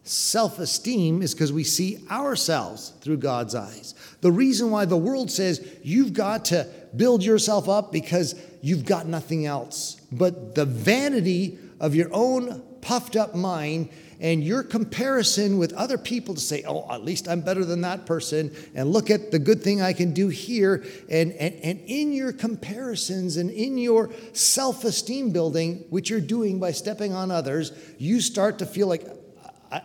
self 0.03 0.60
esteem 0.60 1.22
is 1.22 1.34
because 1.34 1.53
we 1.53 1.63
see 1.63 2.05
ourselves 2.12 2.89
through 3.00 3.17
God's 3.17 3.55
eyes. 3.55 3.96
The 4.20 4.32
reason 4.34 4.72
why 4.72 4.84
the 4.84 4.98
world 4.98 5.32
says 5.32 5.65
you've 5.84 6.12
got 6.12 6.43
to 6.46 6.67
build 6.98 7.24
yourself 7.24 7.70
up 7.70 7.93
because 7.93 8.36
you've 8.62 8.84
got 8.84 9.08
nothing 9.08 9.46
else. 9.46 10.01
But 10.12 10.53
the 10.53 10.65
vanity 10.65 11.58
of 11.79 11.96
your 11.96 12.10
own 12.12 12.62
puffed 12.84 13.16
up 13.16 13.34
mind 13.34 13.90
and 14.20 14.44
your 14.44 14.63
comparison 14.63 15.58
with 15.58 15.74
other 15.74 15.98
people 15.98 16.36
to 16.36 16.40
say, 16.40 16.63
oh, 16.66 16.90
at 16.90 17.04
least 17.04 17.28
I'm 17.28 17.42
better 17.42 17.66
than 17.66 17.82
that 17.82 18.06
person, 18.06 18.56
and 18.74 18.92
look 18.92 19.10
at 19.10 19.32
the 19.32 19.40
good 19.40 19.62
thing 19.62 19.82
I 19.82 19.92
can 19.92 20.13
do 20.13 20.30
here. 20.30 20.84
And, 21.10 21.34
and, 21.34 21.56
and 21.56 21.80
in 21.88 22.13
your 22.13 22.32
comparisons 22.32 23.36
and 23.36 23.50
in 23.50 23.78
your 23.78 24.12
self 24.32 24.84
esteem 24.86 25.32
building, 25.32 25.86
which 25.90 26.10
you're 26.10 26.22
doing 26.22 26.60
by 26.60 26.72
stepping 26.72 27.13
on 27.13 27.32
others, 27.32 27.74
you 27.98 28.22
start 28.22 28.60
to 28.60 28.66
feel 28.66 28.88
like 28.88 29.06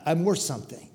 I'm 0.06 0.24
worth 0.24 0.40
something. 0.40 0.88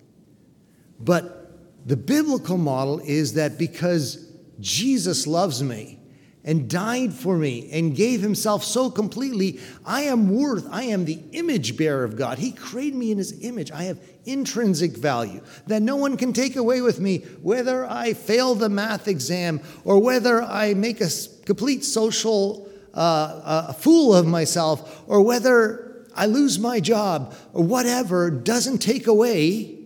But 0.99 1.51
the 1.85 1.97
biblical 1.97 2.57
model 2.57 2.99
is 2.99 3.33
that 3.33 3.57
because 3.57 4.31
Jesus 4.59 5.27
loves 5.27 5.61
me, 5.61 5.99
and 6.45 6.69
died 6.69 7.13
for 7.13 7.37
me 7.37 7.69
and 7.71 7.95
gave 7.95 8.21
himself 8.21 8.63
so 8.63 8.89
completely, 8.89 9.59
I 9.85 10.01
am 10.03 10.29
worth, 10.35 10.67
I 10.69 10.83
am 10.83 11.05
the 11.05 11.19
image 11.31 11.77
bearer 11.77 12.03
of 12.03 12.17
God. 12.17 12.37
He 12.37 12.51
created 12.51 12.95
me 12.95 13.11
in 13.11 13.17
his 13.17 13.43
image. 13.43 13.71
I 13.71 13.83
have 13.83 13.99
intrinsic 14.25 14.97
value 14.97 15.41
that 15.67 15.81
no 15.81 15.95
one 15.95 16.17
can 16.17 16.33
take 16.33 16.55
away 16.55 16.81
with 16.81 16.99
me, 16.99 17.19
whether 17.41 17.85
I 17.85 18.13
fail 18.13 18.55
the 18.55 18.69
math 18.69 19.07
exam 19.07 19.61
or 19.85 19.99
whether 19.99 20.41
I 20.41 20.73
make 20.73 20.99
a 20.99 21.09
complete 21.45 21.85
social 21.85 22.69
uh, 22.93 22.97
uh, 23.43 23.73
fool 23.73 24.13
of 24.13 24.27
myself 24.27 25.03
or 25.07 25.21
whether 25.21 26.05
I 26.15 26.25
lose 26.25 26.59
my 26.59 26.79
job 26.79 27.33
or 27.53 27.63
whatever 27.63 28.29
doesn't 28.29 28.79
take 28.79 29.07
away, 29.07 29.79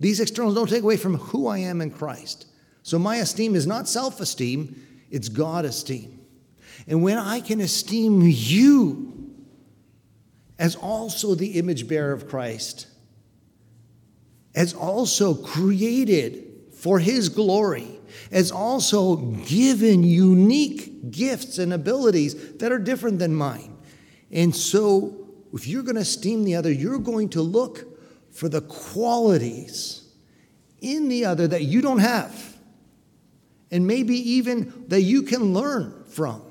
these 0.00 0.20
externals 0.20 0.54
don't 0.54 0.68
take 0.68 0.82
away 0.82 0.96
from 0.96 1.16
who 1.16 1.46
I 1.46 1.58
am 1.58 1.80
in 1.80 1.90
Christ. 1.90 2.46
So 2.82 2.98
my 2.98 3.16
esteem 3.16 3.54
is 3.54 3.66
not 3.66 3.88
self 3.88 4.20
esteem 4.20 4.87
it's 5.10 5.28
God 5.28 5.64
esteem. 5.64 6.20
And 6.86 7.02
when 7.02 7.18
I 7.18 7.40
can 7.40 7.60
esteem 7.60 8.22
you 8.24 9.34
as 10.58 10.74
also 10.74 11.34
the 11.34 11.58
image 11.58 11.86
bearer 11.86 12.12
of 12.12 12.28
Christ, 12.28 12.86
as 14.54 14.74
also 14.74 15.34
created 15.34 16.44
for 16.72 16.98
his 16.98 17.28
glory, 17.28 17.98
as 18.30 18.50
also 18.50 19.16
given 19.16 20.02
unique 20.02 21.10
gifts 21.10 21.58
and 21.58 21.72
abilities 21.72 22.54
that 22.54 22.72
are 22.72 22.78
different 22.78 23.18
than 23.18 23.34
mine. 23.34 23.76
And 24.30 24.54
so, 24.54 25.28
if 25.52 25.66
you're 25.66 25.82
going 25.82 25.94
to 25.94 26.02
esteem 26.02 26.44
the 26.44 26.56
other, 26.56 26.72
you're 26.72 26.98
going 26.98 27.30
to 27.30 27.42
look 27.42 27.84
for 28.32 28.48
the 28.48 28.60
qualities 28.60 30.08
in 30.80 31.08
the 31.08 31.24
other 31.24 31.46
that 31.48 31.62
you 31.62 31.80
don't 31.80 31.98
have, 31.98 32.57
and 33.70 33.86
maybe 33.86 34.16
even 34.32 34.84
that 34.88 35.02
you 35.02 35.22
can 35.22 35.52
learn 35.52 36.04
from. 36.06 36.42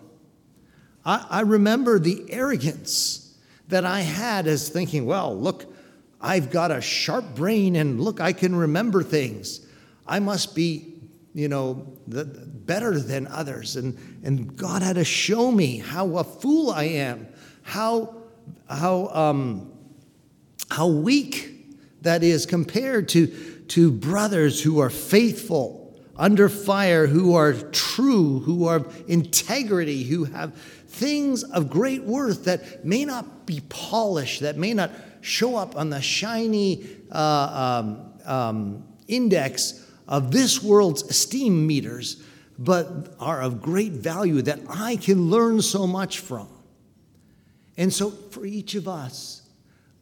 I, 1.06 1.26
I 1.30 1.42
remember 1.42 2.00
the 2.00 2.26
arrogance 2.30 3.38
that 3.68 3.86
I 3.86 4.02
had 4.02 4.48
as 4.48 4.70
thinking, 4.70 5.06
well, 5.06 5.38
look, 5.38 5.74
I've 6.22 6.52
got 6.52 6.72
a 6.72 6.82
sharp 6.82 7.36
brain, 7.36 7.76
and 7.76 8.02
look, 8.02 8.20
I 8.20 8.34
can 8.34 8.56
remember 8.56 9.04
things. 9.04 9.66
I 10.08 10.20
must 10.20 10.56
be, 10.56 10.94
you 11.34 11.48
know, 11.48 11.86
the, 12.08 12.26
better 12.26 13.00
than 13.00 13.28
others. 13.28 13.76
And, 13.76 13.98
and 14.24 14.56
God 14.58 14.82
had 14.82 14.96
to 14.96 15.04
show 15.04 15.52
me 15.52 15.78
how 15.78 16.18
a 16.18 16.24
fool 16.24 16.72
I 16.72 16.86
am, 16.86 17.28
how, 17.64 18.16
how, 18.70 19.08
um, 19.08 19.72
how 20.70 20.88
weak 20.88 21.54
that 22.02 22.24
is 22.24 22.46
compared 22.46 23.10
to, 23.10 23.28
to 23.68 23.92
brothers 23.92 24.62
who 24.62 24.80
are 24.80 24.90
faithful, 24.90 25.87
under 26.18 26.50
fire, 26.50 27.08
who 27.08 27.36
are 27.36 27.54
true, 27.54 28.40
who 28.40 28.66
are 28.66 28.86
integrity, 29.08 30.04
who 30.04 30.26
have 30.26 30.54
things 30.88 31.44
of 31.44 31.70
great 31.70 32.04
worth 32.04 32.46
that 32.46 32.84
may 32.84 33.06
not 33.06 33.46
be 33.46 33.62
polished, 33.70 34.42
that 34.42 34.58
may 34.58 34.74
not 34.74 34.92
show 35.22 35.56
up 35.56 35.76
on 35.76 35.90
the 35.90 36.02
shiny 36.02 36.88
uh, 37.12 37.84
um, 37.84 38.14
um, 38.26 38.84
index 39.08 39.86
of 40.08 40.32
this 40.32 40.64
world's 40.64 41.04
esteem 41.04 41.68
meters, 41.68 42.24
but 42.58 43.16
are 43.20 43.42
of 43.42 43.62
great 43.62 43.92
value 43.92 44.42
that 44.42 44.60
I 44.70 44.96
can 44.96 45.30
learn 45.30 45.62
so 45.62 45.86
much 45.86 46.20
from. 46.20 46.48
And 47.78 47.94
so, 47.94 48.10
for 48.10 48.46
each 48.46 48.74
of 48.74 48.88
us, 48.88 49.44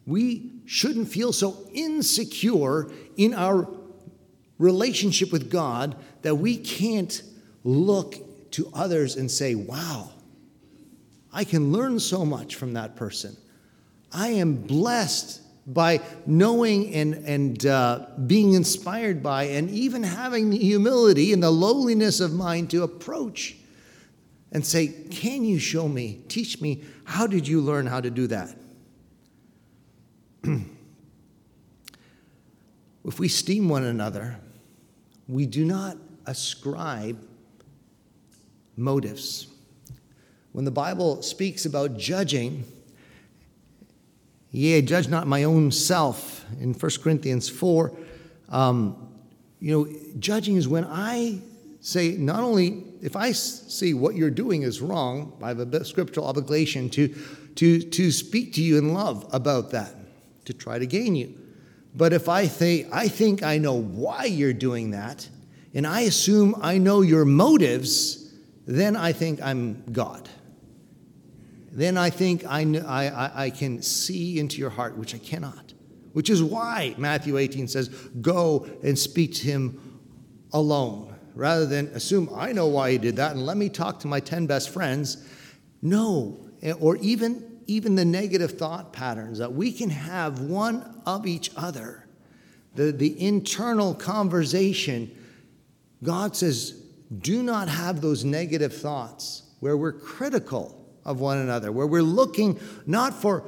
we 0.06 0.52
shouldn't 0.64 1.08
feel 1.08 1.32
so 1.32 1.68
insecure 1.74 2.90
in 3.16 3.34
our 3.34 3.64
relationship 4.58 5.32
with 5.32 5.50
God 5.50 5.96
that 6.22 6.36
we 6.36 6.56
can't 6.56 7.22
look 7.64 8.50
to 8.52 8.70
others 8.72 9.16
and 9.16 9.30
say, 9.30 9.54
wow, 9.54 10.10
I 11.32 11.44
can 11.44 11.72
learn 11.72 12.00
so 12.00 12.24
much 12.24 12.54
from 12.54 12.72
that 12.74 12.96
person. 12.96 13.36
I 14.12 14.28
am 14.28 14.54
blessed 14.54 15.42
by 15.66 16.00
knowing 16.26 16.94
and, 16.94 17.14
and 17.26 17.66
uh, 17.66 18.06
being 18.26 18.54
inspired 18.54 19.22
by, 19.22 19.44
and 19.44 19.68
even 19.68 20.02
having 20.02 20.50
the 20.50 20.58
humility 20.58 21.32
and 21.32 21.42
the 21.42 21.50
lowliness 21.50 22.20
of 22.20 22.32
mind 22.32 22.70
to 22.70 22.84
approach 22.84 23.56
and 24.52 24.64
say, 24.64 24.86
Can 25.10 25.44
you 25.44 25.58
show 25.58 25.88
me, 25.88 26.20
teach 26.28 26.60
me, 26.60 26.84
how 27.04 27.26
did 27.26 27.48
you 27.48 27.60
learn 27.60 27.86
how 27.86 28.00
to 28.00 28.10
do 28.10 28.28
that? 28.28 28.56
if 33.04 33.18
we 33.18 33.26
esteem 33.26 33.68
one 33.68 33.84
another, 33.84 34.38
we 35.28 35.46
do 35.46 35.64
not 35.64 35.96
ascribe 36.26 37.18
motives. 38.76 39.48
When 40.52 40.64
the 40.64 40.70
Bible 40.70 41.22
speaks 41.22 41.66
about 41.66 41.96
judging, 41.96 42.64
Yea, 44.56 44.80
judge 44.80 45.08
not 45.08 45.26
my 45.26 45.44
own 45.44 45.70
self 45.70 46.46
in 46.60 46.72
1 46.72 46.92
Corinthians 47.02 47.46
4. 47.46 47.92
Um, 48.48 49.10
you 49.60 49.72
know, 49.72 49.92
judging 50.18 50.56
is 50.56 50.66
when 50.66 50.84
I 50.84 51.40
say, 51.80 52.16
not 52.16 52.40
only 52.40 52.84
if 53.02 53.16
I 53.16 53.32
see 53.32 53.92
what 53.92 54.14
you're 54.14 54.30
doing 54.30 54.62
is 54.62 54.80
wrong, 54.80 55.36
I 55.42 55.48
have 55.48 55.58
a 55.58 55.84
scriptural 55.84 56.26
obligation 56.26 56.88
to, 56.90 57.08
to, 57.56 57.82
to 57.82 58.10
speak 58.10 58.54
to 58.54 58.62
you 58.62 58.78
in 58.78 58.94
love 58.94 59.28
about 59.30 59.72
that, 59.72 59.94
to 60.46 60.54
try 60.54 60.78
to 60.78 60.86
gain 60.86 61.16
you. 61.16 61.34
But 61.96 62.12
if 62.12 62.28
I 62.28 62.46
say, 62.46 62.86
I 62.92 63.08
think 63.08 63.42
I 63.42 63.58
know 63.58 63.74
why 63.74 64.24
you're 64.24 64.52
doing 64.52 64.90
that, 64.90 65.28
and 65.74 65.86
I 65.86 66.02
assume 66.02 66.54
I 66.60 66.78
know 66.78 67.00
your 67.00 67.24
motives, 67.24 68.34
then 68.66 68.96
I 68.96 69.12
think 69.12 69.40
I'm 69.42 69.82
God 69.92 70.28
then 71.76 71.98
I 71.98 72.08
think 72.08 72.46
I, 72.46 72.62
I, 72.62 73.44
I 73.44 73.50
can 73.50 73.82
see 73.82 74.38
into 74.38 74.56
your 74.56 74.70
heart, 74.70 74.96
which 74.96 75.14
I 75.14 75.18
cannot. 75.18 75.74
Which 76.14 76.30
is 76.30 76.42
why 76.42 76.94
Matthew 76.96 77.36
18 77.36 77.68
says, 77.68 77.88
Go 77.88 78.66
and 78.82 78.98
speak 78.98 79.34
to 79.34 79.42
him 79.42 80.00
alone, 80.54 81.14
rather 81.34 81.66
than 81.66 81.88
assume 81.88 82.30
I 82.34 82.52
know 82.52 82.66
why 82.66 82.92
he 82.92 82.98
did 82.98 83.16
that 83.16 83.32
and 83.32 83.44
let 83.44 83.58
me 83.58 83.68
talk 83.68 84.00
to 84.00 84.06
my 84.06 84.20
10 84.20 84.46
best 84.46 84.70
friends. 84.70 85.22
No, 85.82 86.48
eh, 86.62 86.72
or 86.80 86.96
even, 86.96 87.55
even 87.66 87.94
the 87.94 88.04
negative 88.04 88.52
thought 88.52 88.92
patterns 88.92 89.38
that 89.38 89.52
we 89.52 89.72
can 89.72 89.90
have 89.90 90.40
one 90.40 91.02
of 91.06 91.26
each 91.26 91.50
other. 91.56 92.06
The, 92.74 92.92
the 92.92 93.20
internal 93.20 93.94
conversation, 93.94 95.10
God 96.02 96.36
says, 96.36 96.82
do 97.18 97.42
not 97.42 97.68
have 97.68 98.00
those 98.00 98.24
negative 98.24 98.76
thoughts 98.76 99.42
where 99.60 99.76
we're 99.76 99.92
critical 99.92 100.86
of 101.04 101.20
one 101.20 101.38
another, 101.38 101.72
where 101.72 101.86
we're 101.86 102.02
looking 102.02 102.58
not 102.86 103.14
for 103.14 103.44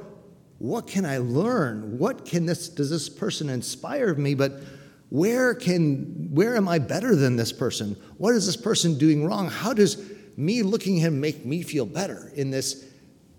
what 0.59 0.87
can 0.87 1.05
I 1.05 1.19
learn? 1.19 1.97
What 1.97 2.25
can 2.25 2.45
this 2.45 2.67
does 2.67 2.89
this 2.89 3.07
person 3.07 3.49
inspire 3.49 4.13
me, 4.15 4.33
but 4.33 4.61
where 5.09 5.55
can 5.55 6.29
where 6.31 6.57
am 6.57 6.67
I 6.67 6.79
better 6.79 7.15
than 7.15 7.37
this 7.37 7.53
person? 7.53 7.95
What 8.17 8.35
is 8.35 8.45
this 8.45 8.57
person 8.57 8.97
doing 8.97 9.25
wrong? 9.25 9.49
How 9.49 9.73
does 9.73 10.03
me 10.35 10.61
looking 10.61 10.97
at 10.97 11.07
him 11.07 11.21
make 11.21 11.45
me 11.45 11.63
feel 11.63 11.85
better 11.85 12.31
in 12.35 12.51
this 12.51 12.85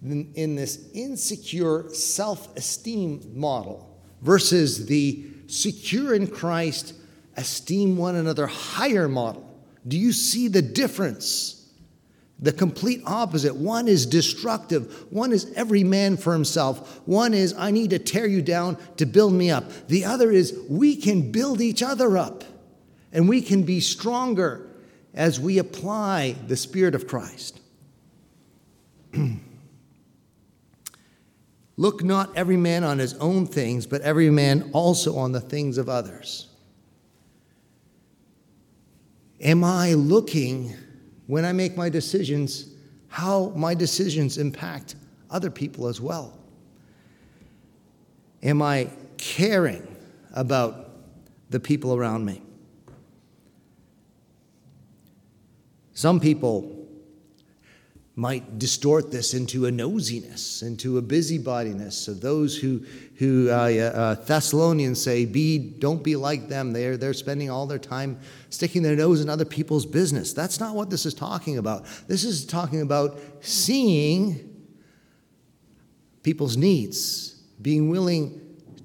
in, 0.03 0.57
this 0.57 0.89
insecure 0.95 1.93
self-esteem 1.93 3.33
model 3.35 3.99
versus 4.23 4.87
the 4.87 5.27
secure 5.47 6.15
in 6.15 6.27
Christ 6.27 6.95
esteem 7.37 7.97
one 7.97 8.17
another 8.17 8.47
higher 8.47 9.09
model? 9.09 9.47
Do 9.87 9.99
you 9.99 10.13
see 10.13 10.49
the 10.49 10.63
difference? 10.63 11.57
The 12.39 12.53
complete 12.53 13.03
opposite. 13.05 13.55
One 13.55 13.87
is 13.87 14.07
destructive. 14.07 15.07
One 15.11 15.33
is 15.33 15.53
every 15.57 15.85
man 15.85 16.17
for 16.17 16.33
himself. 16.33 17.01
One 17.07 17.35
is, 17.35 17.55
I 17.59 17.71
need 17.71 17.91
to 17.91 17.99
tear 17.99 18.27
you 18.27 18.41
down 18.41 18.79
to 18.97 19.05
build 19.05 19.35
me 19.35 19.51
up. 19.51 19.89
The 19.89 20.07
other 20.07 20.31
is, 20.31 20.59
we 20.69 20.97
can 20.97 21.33
build 21.33 21.61
each 21.61 21.83
other 21.83 22.17
up 22.17 22.45
and 23.13 23.29
we 23.29 23.43
can 23.43 23.65
be 23.65 23.81
stronger 23.81 24.67
as 25.13 25.39
we 25.39 25.59
apply 25.59 26.37
the 26.47 26.57
Spirit 26.57 26.95
of 26.95 27.07
Christ. 27.07 27.61
Look 31.81 32.05
not 32.05 32.37
every 32.37 32.59
man 32.59 32.85
on 32.85 32.99
his 32.99 33.15
own 33.15 33.47
things, 33.47 33.87
but 33.87 34.03
every 34.03 34.29
man 34.29 34.69
also 34.75 35.17
on 35.17 35.33
the 35.33 35.41
things 35.41 35.79
of 35.79 35.89
others. 35.89 36.47
Am 39.41 39.65
I 39.65 39.95
looking 39.95 40.75
when 41.27 41.47
I 41.47 41.53
make 41.53 41.79
my 41.79 41.89
decisions, 41.89 42.75
how 43.09 43.55
my 43.57 43.73
decisions 43.73 44.37
impact 44.37 44.95
other 45.31 45.49
people 45.49 45.87
as 45.87 46.03
well. 46.03 46.37
Am 48.43 48.61
I 48.61 48.91
caring 49.17 49.97
about 50.35 50.91
the 51.49 51.61
people 51.61 51.95
around 51.95 52.27
me? 52.27 52.43
Some 55.95 56.21
people 56.21 56.80
might 58.21 58.59
distort 58.59 59.11
this 59.11 59.33
into 59.33 59.65
a 59.65 59.71
nosiness, 59.71 60.63
into 60.63 60.99
a 60.99 61.03
busybodiness 61.03 62.07
of 62.07 62.21
those 62.21 62.55
who, 62.55 62.85
who 63.15 63.49
uh, 63.49 63.55
uh, 63.55 64.15
Thessalonians 64.15 65.03
say, 65.03 65.25
be, 65.25 65.57
don't 65.57 66.05
be 66.05 66.17
like 66.17 66.47
them. 66.47 66.75
They're, 66.75 66.99
they're 66.99 67.15
spending 67.15 67.49
all 67.49 67.67
their 67.67 67.79
time 67.79 68.21
sticking 68.51 68.83
their 68.83 68.95
nose 68.95 69.23
in 69.23 69.31
other 69.31 69.47
people's 69.47 69.87
business. 69.87 70.35
That's 70.35 70.61
not 70.61 70.75
what 70.75 70.91
this 70.91 71.07
is 71.07 71.15
talking 71.15 71.57
about. 71.57 71.87
This 72.09 72.25
is 72.25 72.45
talking 72.45 72.83
about 72.83 73.19
seeing 73.41 74.55
people's 76.23 76.59
needs, 76.59 77.41
being 77.63 77.89
willing 77.89 78.39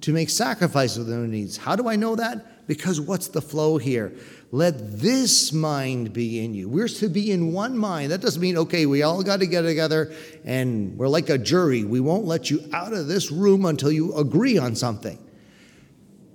to 0.06 0.14
make 0.14 0.30
sacrifices 0.30 1.00
of 1.00 1.08
their 1.08 1.18
needs. 1.26 1.58
How 1.58 1.76
do 1.76 1.88
I 1.88 1.96
know 1.96 2.16
that? 2.16 2.68
Because 2.68 3.02
what's 3.02 3.28
the 3.30 3.42
flow 3.42 3.80
here? 3.80 4.14
Let 4.52 5.00
this 5.00 5.52
mind 5.52 6.14
be 6.14 6.46
in 6.46 6.54
you. 6.54 6.70
We're 6.70 6.88
to 6.88 7.10
be 7.10 7.32
in 7.32 7.54
one 7.54 7.76
mind. 7.76 8.12
That 8.12 8.22
doesn't 8.22 8.40
mean, 8.40 8.56
okay, 8.56 8.86
we 8.86 9.02
all 9.02 9.24
got 9.24 9.40
to 9.40 9.48
get 9.48 9.64
together 9.64 10.14
and 10.44 10.96
we're 10.96 11.08
like 11.08 11.30
a 11.30 11.40
jury. 11.40 11.84
We 11.84 12.02
won't 12.02 12.26
let 12.26 12.52
you 12.52 12.70
out 12.72 12.94
of 12.94 13.08
this 13.08 13.32
room 13.32 13.66
until 13.66 13.92
you 13.92 14.16
agree 14.16 14.60
on 14.60 14.76
something. 14.76 15.18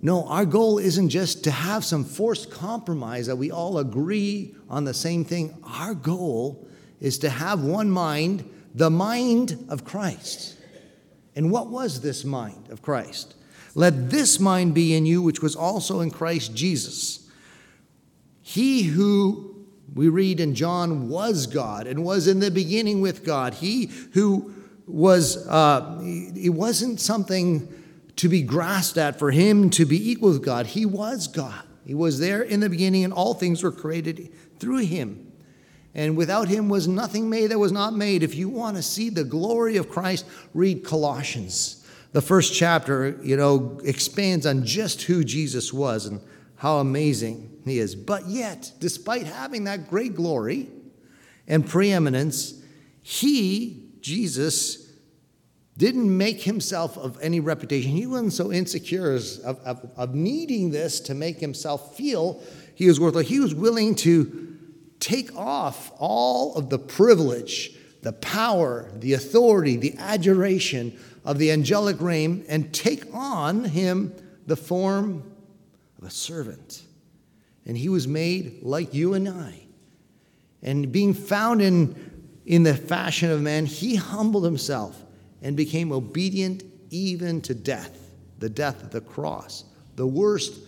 No, 0.03 0.27
our 0.27 0.47
goal 0.47 0.79
isn't 0.79 1.11
just 1.11 1.45
to 1.45 1.53
have 1.53 1.85
some 1.85 2.03
forced 2.05 2.51
compromise 2.51 3.29
that 3.29 3.37
we 3.37 3.53
all 3.53 3.79
agree 3.79 4.53
on 4.69 4.83
the 4.83 4.95
same 4.95 5.25
thing. 5.25 5.57
Our 5.63 5.95
goal 5.95 6.67
is 7.01 7.19
to 7.19 7.31
have 7.31 7.63
one 7.63 7.89
mind, 7.89 8.51
the 8.75 8.91
mind 8.91 9.65
of 9.69 9.85
Christ. 9.85 10.57
And 11.37 11.53
what 11.53 11.69
was 11.69 12.01
this 12.01 12.25
mind 12.25 12.69
of 12.71 12.83
Christ? 12.83 13.37
Let 13.81 14.11
this 14.11 14.39
mind 14.39 14.75
be 14.75 14.95
in 14.95 15.07
you, 15.07 15.23
which 15.23 15.41
was 15.41 15.57
also 15.57 16.01
in 16.01 16.11
Christ 16.11 16.55
Jesus. 16.55 17.27
He 18.43 18.83
who, 18.83 19.65
we 19.95 20.11
read 20.11 20.39
in 20.39 20.55
John, 20.55 21.09
was 21.09 21.47
God 21.47 21.87
and 21.87 22.05
was 22.05 22.27
in 22.27 22.41
the 22.41 22.51
beginning 22.51 23.01
with 23.01 23.25
God. 23.25 23.55
He 23.55 23.87
who 24.13 24.53
was, 24.87 25.49
uh, 25.49 25.99
it 26.03 26.51
wasn't 26.51 27.01
something 27.01 27.73
to 28.17 28.29
be 28.29 28.43
grasped 28.43 28.99
at 28.99 29.19
for 29.19 29.31
him 29.31 29.71
to 29.71 29.87
be 29.87 30.11
equal 30.11 30.29
with 30.33 30.45
God. 30.45 30.67
He 30.67 30.85
was 30.85 31.27
God. 31.27 31.65
He 31.87 31.95
was 31.95 32.19
there 32.19 32.43
in 32.43 32.61
the 32.61 32.69
beginning, 32.69 33.05
and 33.05 33.15
all 33.15 33.33
things 33.33 33.63
were 33.63 33.73
created 33.73 34.31
through 34.59 34.81
him. 34.81 35.33
And 35.95 36.19
without 36.19 36.49
him 36.49 36.69
was 36.69 36.87
nothing 36.87 37.31
made 37.31 37.47
that 37.51 37.59
was 37.59 37.73
not 37.73 37.95
made. 37.95 38.23
If 38.23 38.35
you 38.35 38.51
want 38.51 38.77
to 38.77 38.83
see 38.83 39.09
the 39.09 39.25
glory 39.25 39.79
of 39.79 39.89
Christ, 39.89 40.27
read 40.53 40.85
Colossians. 40.85 41.80
The 42.13 42.21
first 42.21 42.55
chapter, 42.55 43.19
you 43.23 43.37
know, 43.37 43.81
expands 43.85 44.47
on 44.47 44.65
just 44.65 45.03
who 45.03 45.23
Jesus 45.23 45.73
was 45.73 46.07
and 46.07 46.21
how 46.57 46.79
amazing 46.79 47.61
he 47.65 47.79
is. 47.79 47.95
But 47.95 48.27
yet, 48.27 48.73
despite 48.81 49.27
having 49.27 49.65
that 49.65 49.89
great 49.89 50.15
glory 50.15 50.69
and 51.47 51.67
preeminence, 51.67 52.61
he, 53.03 53.93
Jesus, 54.01 54.91
didn't 55.77 56.15
make 56.15 56.43
himself 56.43 56.99
of 56.99 57.19
any 57.23 57.41
reputation. 57.41 57.93
He 57.93 58.07
wasn't 58.07 58.35
so 58.35 58.53
insecure 58.53 59.15
of, 59.15 59.59
of, 59.65 59.91
of 59.97 60.15
needing 60.15 60.71
this 60.71 61.01
to 61.01 61.15
make 61.15 61.39
himself 61.39 61.97
feel 61.97 62.43
he 62.75 62.87
was 62.87 63.01
worth 63.01 63.17
it. 63.17 63.27
He 63.27 63.41
was 63.41 63.55
willing 63.55 63.95
to 63.97 64.59
take 64.99 65.35
off 65.37 65.93
all 65.99 66.55
of 66.57 66.69
the 66.69 66.79
privilege, 66.79 67.73
the 68.03 68.13
power, 68.13 68.91
the 68.97 69.15
authority, 69.15 69.77
the 69.77 69.95
adjuration 69.99 70.99
of 71.25 71.39
the 71.39 71.51
angelic 71.51 72.01
realm 72.01 72.45
and 72.49 72.73
take 72.73 73.05
on 73.15 73.65
him 73.65 74.15
the 74.47 74.57
form 74.57 75.23
of 75.99 76.09
a 76.09 76.11
servant. 76.11 76.83
And 77.67 77.77
he 77.77 77.89
was 77.89 78.09
made 78.09 78.63
like 78.63 78.95
you 78.95 79.15
and 79.15 79.29
I. 79.29 79.67
And 80.63 80.91
being 80.91 81.15
found 81.15 81.63
in, 81.63 82.31
in 82.47 82.63
the 82.63 82.75
fashion 82.75 83.31
of 83.31 83.41
man, 83.41 83.67
he 83.67 83.97
humbled 83.97 84.45
himself 84.45 85.03
and 85.43 85.57
became 85.57 85.93
obedient 85.93 86.65
even 86.91 87.41
to 87.43 87.55
death, 87.55 88.11
the 88.39 88.51
death 88.51 88.83
of 88.83 88.91
the 88.91 89.01
cross, 89.01 89.65
the 89.97 90.07
worst, 90.07 90.59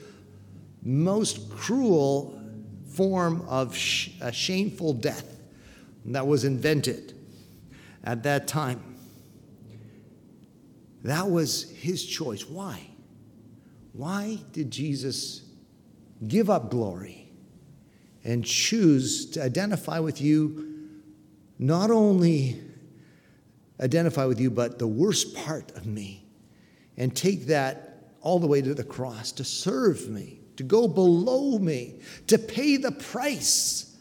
most 0.82 1.50
cruel 1.50 2.40
form 2.88 3.42
of 3.48 3.76
sh- 3.76 4.10
a 4.20 4.32
shameful 4.32 4.92
death 4.92 5.40
that 6.06 6.26
was 6.26 6.44
invented 6.44 7.14
at 8.04 8.22
that 8.24 8.46
time. 8.46 8.91
That 11.02 11.30
was 11.30 11.70
his 11.70 12.04
choice. 12.04 12.48
Why? 12.48 12.80
Why 13.92 14.38
did 14.52 14.70
Jesus 14.70 15.42
give 16.26 16.48
up 16.48 16.70
glory 16.70 17.28
and 18.24 18.44
choose 18.44 19.30
to 19.30 19.42
identify 19.42 19.98
with 19.98 20.20
you, 20.20 20.88
not 21.58 21.90
only 21.90 22.60
identify 23.80 24.24
with 24.26 24.40
you, 24.40 24.50
but 24.50 24.78
the 24.78 24.86
worst 24.86 25.34
part 25.34 25.72
of 25.72 25.86
me, 25.86 26.24
and 26.96 27.14
take 27.14 27.46
that 27.46 28.12
all 28.20 28.38
the 28.38 28.46
way 28.46 28.62
to 28.62 28.74
the 28.74 28.84
cross 28.84 29.32
to 29.32 29.44
serve 29.44 30.08
me? 30.08 30.42
to 30.56 30.62
go 30.62 30.88
below 30.88 31.58
me, 31.58 32.00
to 32.26 32.38
pay 32.38 32.76
the 32.76 32.92
price 32.92 33.96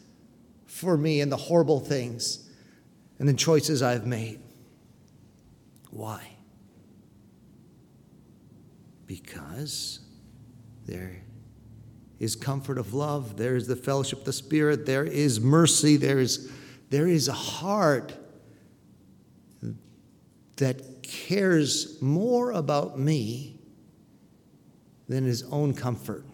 for 0.66 0.96
me 0.96 1.20
and 1.20 1.30
the 1.30 1.36
horrible 1.36 1.80
things 1.80 2.48
and 3.18 3.28
the 3.28 3.34
choices 3.34 3.82
I've 3.82 4.06
made. 4.06 4.40
Why? 5.90 6.31
Because 9.12 10.00
there 10.86 11.22
is 12.18 12.34
comfort 12.34 12.78
of 12.78 12.94
love, 12.94 13.36
there 13.36 13.56
is 13.56 13.66
the 13.66 13.76
fellowship 13.76 14.20
of 14.20 14.24
the 14.24 14.32
Spirit, 14.32 14.86
there 14.86 15.04
is 15.04 15.38
mercy, 15.38 15.98
there 15.98 16.18
is, 16.18 16.50
there 16.88 17.06
is 17.06 17.28
a 17.28 17.34
heart 17.34 18.14
that 20.56 21.02
cares 21.02 22.00
more 22.00 22.52
about 22.52 22.98
me 22.98 23.60
than 25.10 25.24
his 25.24 25.42
own 25.42 25.74
comfort 25.74 26.24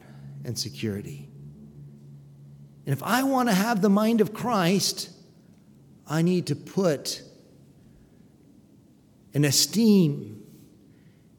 and 0.45 0.57
security. 0.57 1.29
And 2.87 2.93
if 2.93 3.03
I 3.03 3.25
want 3.25 3.49
to 3.49 3.57
have 3.57 3.83
the 3.83 3.91
mind 3.91 4.21
of 4.21 4.33
Christ, 4.33 5.11
I 6.07 6.23
need 6.23 6.47
to 6.47 6.55
put 6.55 7.23
an 9.35 9.45
esteem 9.45 10.38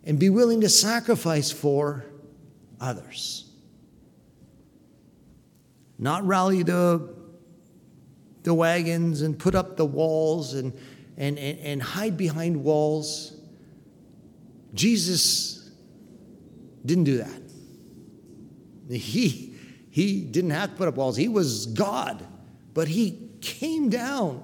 and 0.09 0.17
be 0.17 0.31
willing 0.31 0.61
to 0.61 0.69
sacrifice 0.69 1.51
for 1.51 2.03
others. 2.81 3.47
Not 5.99 6.25
rally 6.25 6.63
the, 6.63 7.13
the 8.41 8.55
wagons 8.55 9.21
and 9.21 9.37
put 9.37 9.53
up 9.53 9.77
the 9.77 9.85
walls 9.85 10.55
and, 10.55 10.73
and, 11.15 11.37
and, 11.37 11.59
and 11.59 11.83
hide 11.83 12.17
behind 12.17 12.63
walls. 12.63 13.39
Jesus 14.73 15.69
didn't 16.83 17.03
do 17.03 17.17
that. 17.19 17.41
He, 18.89 19.53
he 19.91 20.21
didn't 20.21 20.49
have 20.49 20.71
to 20.71 20.75
put 20.75 20.87
up 20.87 20.95
walls, 20.95 21.17
he 21.17 21.27
was 21.27 21.67
God. 21.67 22.25
But 22.73 22.87
he 22.87 23.29
came 23.41 23.91
down 23.91 24.43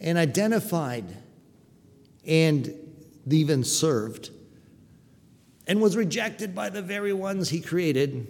and 0.00 0.16
identified 0.16 1.04
and 2.24 2.81
even 3.28 3.64
served 3.64 4.30
and 5.66 5.80
was 5.80 5.96
rejected 5.96 6.54
by 6.54 6.68
the 6.68 6.82
very 6.82 7.12
ones 7.12 7.48
he 7.48 7.60
created. 7.60 8.26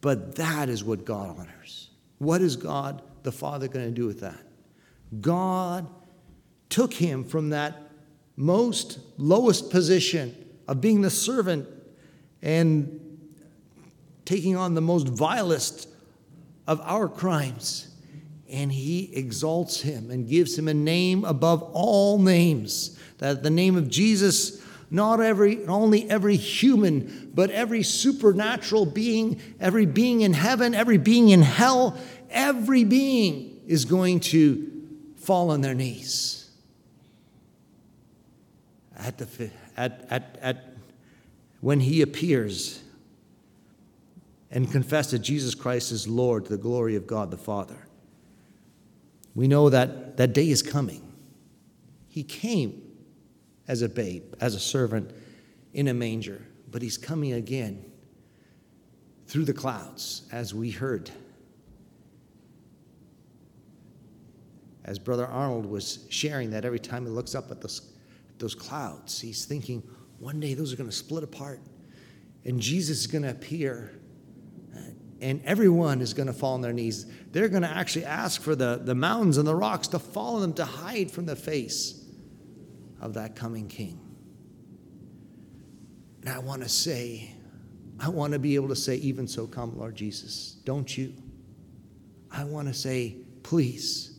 But 0.00 0.36
that 0.36 0.68
is 0.68 0.84
what 0.84 1.04
God 1.04 1.38
honors. 1.38 1.90
What 2.18 2.40
is 2.40 2.56
God 2.56 3.02
the 3.22 3.32
Father 3.32 3.68
going 3.68 3.86
to 3.86 3.92
do 3.92 4.06
with 4.06 4.20
that? 4.20 4.40
God 5.20 5.86
took 6.68 6.92
him 6.92 7.24
from 7.24 7.50
that 7.50 7.80
most 8.36 8.98
lowest 9.16 9.70
position 9.70 10.34
of 10.66 10.80
being 10.80 11.02
the 11.02 11.10
servant 11.10 11.68
and 12.42 13.00
taking 14.24 14.56
on 14.56 14.74
the 14.74 14.80
most 14.80 15.08
vilest 15.08 15.88
of 16.66 16.80
our 16.82 17.08
crimes. 17.08 17.88
And 18.48 18.72
he 18.72 19.14
exalts 19.14 19.80
him 19.80 20.10
and 20.10 20.28
gives 20.28 20.58
him 20.58 20.68
a 20.68 20.74
name 20.74 21.24
above 21.24 21.62
all 21.72 22.18
names. 22.18 22.98
That 23.18 23.42
the 23.42 23.50
name 23.50 23.76
of 23.76 23.88
Jesus, 23.88 24.62
not 24.90 25.20
every, 25.20 25.64
only 25.66 26.08
every 26.10 26.36
human, 26.36 27.30
but 27.34 27.50
every 27.50 27.82
supernatural 27.82 28.86
being, 28.86 29.40
every 29.60 29.86
being 29.86 30.22
in 30.22 30.32
heaven, 30.32 30.74
every 30.74 30.98
being 30.98 31.30
in 31.30 31.42
hell, 31.42 31.98
every 32.30 32.84
being 32.84 33.60
is 33.66 33.84
going 33.84 34.20
to 34.20 34.70
fall 35.16 35.50
on 35.50 35.60
their 35.60 35.74
knees. 35.74 36.50
At 38.96 39.18
the, 39.18 39.50
at, 39.76 40.06
at, 40.10 40.38
at, 40.40 40.74
when 41.60 41.80
he 41.80 42.02
appears 42.02 42.82
and 44.50 44.70
confess 44.70 45.10
that 45.10 45.18
Jesus 45.18 45.54
Christ 45.54 45.90
is 45.90 46.06
Lord 46.06 46.44
to 46.44 46.50
the 46.50 46.58
glory 46.58 46.94
of 46.94 47.06
God 47.06 47.30
the 47.30 47.36
Father. 47.36 47.86
We 49.34 49.48
know 49.48 49.68
that 49.68 50.16
that 50.16 50.32
day 50.32 50.48
is 50.48 50.62
coming. 50.62 51.02
He 52.08 52.22
came 52.22 52.80
as 53.68 53.82
a 53.82 53.88
babe, 53.88 54.34
as 54.40 54.54
a 54.54 54.60
servant 54.60 55.10
in 55.72 55.88
a 55.88 55.94
manger, 55.94 56.42
but 56.70 56.82
he's 56.82 56.98
coming 56.98 57.32
again 57.32 57.84
through 59.26 59.44
the 59.44 59.52
clouds, 59.52 60.28
as 60.32 60.54
we 60.54 60.70
heard. 60.70 61.10
As 64.84 64.98
Brother 64.98 65.26
Arnold 65.26 65.64
was 65.64 66.06
sharing 66.10 66.50
that 66.50 66.64
every 66.64 66.78
time 66.78 67.04
he 67.04 67.10
looks 67.10 67.34
up 67.34 67.50
at 67.50 67.60
those, 67.60 67.92
those 68.38 68.54
clouds, 68.54 69.18
he's 69.18 69.46
thinking, 69.46 69.82
one 70.18 70.40
day 70.40 70.54
those 70.54 70.72
are 70.72 70.76
going 70.76 70.90
to 70.90 70.94
split 70.94 71.24
apart, 71.24 71.60
and 72.44 72.60
Jesus 72.60 73.00
is 73.00 73.06
going 73.06 73.22
to 73.22 73.30
appear 73.30 73.92
and 75.20 75.40
everyone 75.46 76.02
is 76.02 76.12
going 76.12 76.26
to 76.26 76.34
fall 76.34 76.52
on 76.52 76.60
their 76.60 76.74
knees. 76.74 77.06
They're 77.32 77.48
going 77.48 77.62
to 77.62 77.70
actually 77.70 78.04
ask 78.04 78.42
for 78.42 78.54
the, 78.54 78.78
the 78.82 78.94
mountains 78.94 79.38
and 79.38 79.48
the 79.48 79.54
rocks 79.54 79.88
to 79.88 79.98
fall 79.98 80.34
on 80.34 80.42
them 80.42 80.52
to 80.54 80.66
hide 80.66 81.10
from 81.10 81.24
the 81.24 81.34
face 81.34 82.03
of 83.04 83.12
that 83.12 83.36
coming 83.36 83.68
king. 83.68 84.00
And 86.22 86.30
I 86.30 86.38
want 86.38 86.62
to 86.62 86.68
say, 86.70 87.34
I 88.00 88.08
want 88.08 88.32
to 88.32 88.38
be 88.38 88.54
able 88.54 88.68
to 88.68 88.76
say, 88.76 88.96
even 88.96 89.28
so, 89.28 89.46
come, 89.46 89.78
Lord 89.78 89.94
Jesus. 89.94 90.56
Don't 90.64 90.96
you? 90.96 91.12
I 92.32 92.44
want 92.44 92.66
to 92.66 92.74
say, 92.74 93.18
please. 93.42 94.18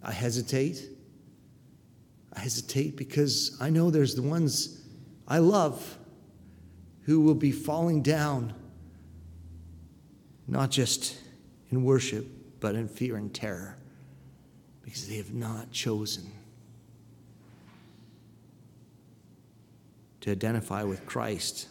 I 0.00 0.12
hesitate. 0.12 0.88
I 2.32 2.38
hesitate 2.38 2.96
because 2.96 3.58
I 3.60 3.68
know 3.68 3.90
there's 3.90 4.14
the 4.14 4.22
ones 4.22 4.80
I 5.26 5.38
love 5.38 5.98
who 7.02 7.20
will 7.20 7.34
be 7.34 7.50
falling 7.50 8.00
down, 8.00 8.54
not 10.46 10.70
just 10.70 11.16
in 11.70 11.82
worship, 11.82 12.26
but 12.60 12.76
in 12.76 12.86
fear 12.86 13.16
and 13.16 13.34
terror, 13.34 13.76
because 14.82 15.08
they 15.08 15.16
have 15.16 15.34
not 15.34 15.72
chosen 15.72 16.30
to 20.24 20.30
identify 20.30 20.82
with 20.82 21.04
Christ 21.04 21.68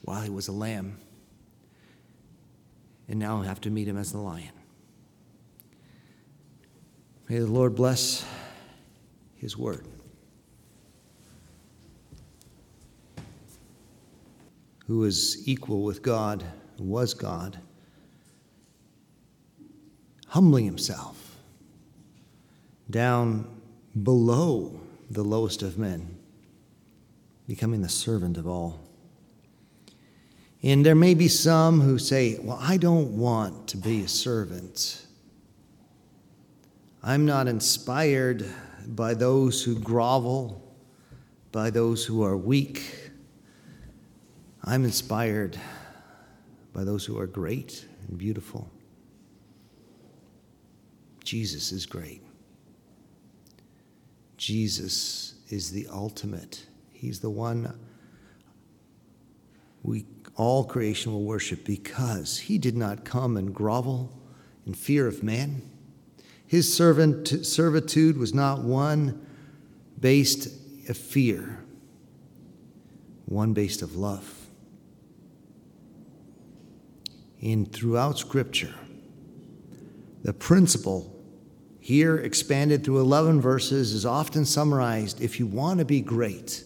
while 0.00 0.22
he 0.22 0.30
was 0.30 0.48
a 0.48 0.52
lamb. 0.52 0.96
And 3.06 3.18
now 3.18 3.42
have 3.42 3.60
to 3.60 3.70
meet 3.70 3.86
him 3.86 3.98
as 3.98 4.12
the 4.12 4.18
lion. 4.18 4.52
May 7.28 7.40
the 7.40 7.46
Lord 7.46 7.74
bless 7.74 8.24
his 9.36 9.58
word. 9.58 9.86
Who 14.86 15.04
is 15.04 15.46
equal 15.46 15.82
with 15.82 16.00
God, 16.00 16.42
was 16.78 17.12
God, 17.12 17.58
humbling 20.28 20.64
himself 20.64 21.36
down 22.88 23.54
below 24.02 24.80
the 25.10 25.22
lowest 25.22 25.60
of 25.60 25.76
men, 25.76 26.16
becoming 27.46 27.82
the 27.82 27.88
servant 27.88 28.36
of 28.36 28.46
all. 28.46 28.80
And 30.62 30.86
there 30.86 30.94
may 30.94 31.14
be 31.14 31.28
some 31.28 31.80
who 31.80 31.98
say, 31.98 32.38
Well, 32.40 32.58
I 32.60 32.76
don't 32.76 33.18
want 33.18 33.68
to 33.68 33.76
be 33.76 34.02
a 34.02 34.08
servant. 34.08 35.06
I'm 37.02 37.26
not 37.26 37.48
inspired 37.48 38.48
by 38.86 39.14
those 39.14 39.62
who 39.62 39.78
grovel, 39.78 40.62
by 41.50 41.70
those 41.70 42.04
who 42.04 42.22
are 42.22 42.36
weak. 42.36 43.10
I'm 44.64 44.84
inspired 44.84 45.58
by 46.72 46.84
those 46.84 47.04
who 47.04 47.18
are 47.18 47.26
great 47.26 47.84
and 48.08 48.16
beautiful. 48.16 48.70
Jesus 51.24 51.72
is 51.72 51.86
great. 51.86 52.22
Jesus 54.36 55.34
is 55.50 55.70
the 55.70 55.86
ultimate. 55.92 56.66
He's 57.02 57.18
the 57.18 57.30
one 57.30 57.74
we 59.82 60.06
all 60.36 60.62
creation 60.62 61.10
will 61.10 61.24
worship 61.24 61.64
because 61.64 62.38
he 62.38 62.58
did 62.58 62.76
not 62.76 63.04
come 63.04 63.36
and 63.36 63.52
grovel 63.52 64.16
in 64.68 64.74
fear 64.74 65.08
of 65.08 65.20
man. 65.20 65.62
His 66.46 66.72
servant, 66.72 67.44
servitude 67.44 68.16
was 68.16 68.32
not 68.32 68.62
one 68.62 69.26
based 69.98 70.46
of 70.88 70.96
fear, 70.96 71.64
one 73.26 73.52
based 73.52 73.82
of 73.82 73.96
love. 73.96 74.46
And 77.42 77.72
throughout 77.72 78.16
Scripture, 78.16 78.76
the 80.22 80.32
principle 80.32 81.20
here 81.80 82.18
expanded 82.18 82.84
through 82.84 83.00
11 83.00 83.40
verses 83.40 83.92
is 83.92 84.06
often 84.06 84.44
summarized 84.44 85.20
if 85.20 85.40
you 85.40 85.48
want 85.48 85.80
to 85.80 85.84
be 85.84 86.00
great 86.00 86.62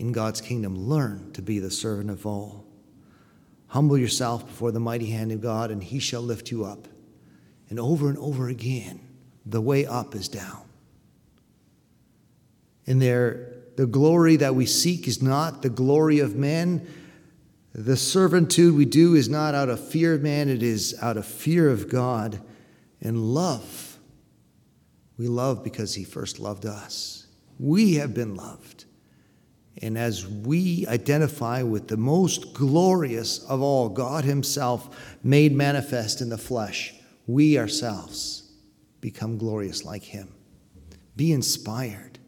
in 0.00 0.12
God's 0.12 0.40
kingdom, 0.40 0.88
learn 0.88 1.30
to 1.32 1.42
be 1.42 1.58
the 1.58 1.70
servant 1.70 2.10
of 2.10 2.26
all. 2.26 2.64
Humble 3.68 3.98
yourself 3.98 4.46
before 4.46 4.72
the 4.72 4.80
mighty 4.80 5.06
hand 5.10 5.30
of 5.30 5.40
God, 5.40 5.70
and 5.70 5.82
he 5.82 5.98
shall 5.98 6.22
lift 6.22 6.50
you 6.50 6.64
up. 6.64 6.88
And 7.68 7.78
over 7.78 8.08
and 8.08 8.18
over 8.18 8.48
again, 8.48 9.00
the 9.46 9.60
way 9.60 9.86
up 9.86 10.14
is 10.14 10.28
down. 10.28 10.62
And 12.86 13.00
there, 13.00 13.52
the 13.76 13.86
glory 13.86 14.36
that 14.36 14.56
we 14.56 14.66
seek 14.66 15.06
is 15.06 15.22
not 15.22 15.62
the 15.62 15.70
glory 15.70 16.18
of 16.18 16.34
men. 16.34 16.88
The 17.72 17.96
servitude 17.96 18.74
we 18.74 18.86
do 18.86 19.14
is 19.14 19.28
not 19.28 19.54
out 19.54 19.68
of 19.68 19.86
fear 19.86 20.14
of 20.14 20.22
man, 20.22 20.48
it 20.48 20.62
is 20.62 20.96
out 21.00 21.16
of 21.16 21.24
fear 21.24 21.70
of 21.70 21.88
God 21.88 22.40
and 23.00 23.32
love 23.32 23.90
we 25.20 25.28
love 25.28 25.62
because 25.62 25.94
He 25.96 26.04
first 26.04 26.40
loved 26.40 26.64
us. 26.64 27.26
We 27.58 27.96
have 27.96 28.14
been 28.14 28.36
loved. 28.36 28.86
And 29.82 29.96
as 29.96 30.26
we 30.26 30.86
identify 30.88 31.62
with 31.62 31.88
the 31.88 31.96
most 31.96 32.52
glorious 32.52 33.42
of 33.44 33.62
all, 33.62 33.88
God 33.88 34.24
Himself 34.24 35.16
made 35.22 35.52
manifest 35.52 36.20
in 36.20 36.28
the 36.28 36.38
flesh, 36.38 36.94
we 37.26 37.58
ourselves 37.58 38.52
become 39.00 39.38
glorious 39.38 39.84
like 39.84 40.02
Him. 40.02 40.28
Be 41.16 41.32
inspired. 41.32 42.18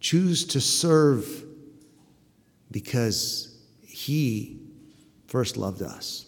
Choose 0.00 0.44
to 0.46 0.60
serve 0.60 1.44
because 2.70 3.58
He 3.82 4.60
first 5.26 5.56
loved 5.58 5.82
us. 5.82 6.26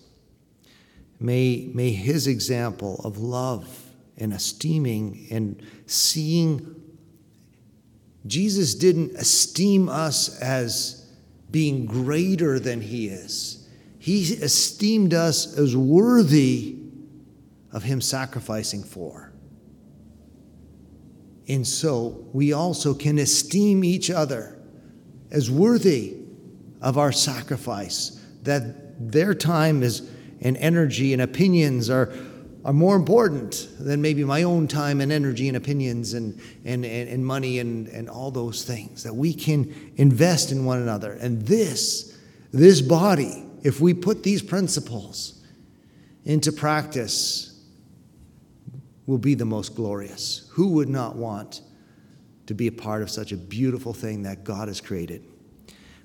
May, 1.18 1.70
may 1.72 1.92
His 1.92 2.26
example 2.26 3.00
of 3.04 3.16
love 3.18 3.90
and 4.18 4.34
esteeming 4.34 5.28
and 5.30 5.62
seeing. 5.86 6.81
Jesus 8.26 8.74
didn't 8.74 9.16
esteem 9.16 9.88
us 9.88 10.40
as 10.40 11.10
being 11.50 11.86
greater 11.86 12.58
than 12.58 12.80
He 12.80 13.08
is, 13.08 13.68
He 13.98 14.22
esteemed 14.22 15.12
us 15.14 15.56
as 15.58 15.76
worthy 15.76 16.76
of 17.72 17.82
Him 17.82 18.00
sacrificing 18.00 18.82
for. 18.82 19.32
And 21.48 21.66
so 21.66 22.24
we 22.32 22.52
also 22.52 22.94
can 22.94 23.18
esteem 23.18 23.84
each 23.84 24.10
other 24.10 24.58
as 25.30 25.50
worthy 25.50 26.16
of 26.80 26.96
our 26.98 27.12
sacrifice, 27.12 28.20
that 28.42 29.10
their 29.12 29.34
time 29.34 29.82
is 29.82 30.08
and 30.42 30.56
energy 30.56 31.12
and 31.12 31.22
opinions 31.22 31.88
are 31.88 32.12
are 32.64 32.72
more 32.72 32.94
important 32.94 33.68
than 33.78 34.00
maybe 34.00 34.24
my 34.24 34.44
own 34.44 34.68
time 34.68 35.00
and 35.00 35.10
energy 35.10 35.48
and 35.48 35.56
opinions 35.56 36.14
and, 36.14 36.40
and, 36.64 36.84
and, 36.84 37.08
and, 37.08 37.26
money 37.26 37.58
and, 37.58 37.88
and 37.88 38.08
all 38.08 38.30
those 38.30 38.64
things. 38.64 39.02
That 39.02 39.14
we 39.14 39.34
can 39.34 39.92
invest 39.96 40.52
in 40.52 40.64
one 40.64 40.80
another. 40.80 41.12
And 41.14 41.42
this, 41.42 42.16
this 42.52 42.80
body, 42.80 43.44
if 43.62 43.80
we 43.80 43.94
put 43.94 44.22
these 44.22 44.42
principles 44.42 45.44
into 46.24 46.52
practice, 46.52 47.60
will 49.06 49.18
be 49.18 49.34
the 49.34 49.44
most 49.44 49.74
glorious. 49.74 50.48
Who 50.52 50.68
would 50.74 50.88
not 50.88 51.16
want 51.16 51.62
to 52.46 52.54
be 52.54 52.68
a 52.68 52.72
part 52.72 53.02
of 53.02 53.10
such 53.10 53.32
a 53.32 53.36
beautiful 53.36 53.92
thing 53.92 54.22
that 54.22 54.44
God 54.44 54.68
has 54.68 54.80
created? 54.80 55.24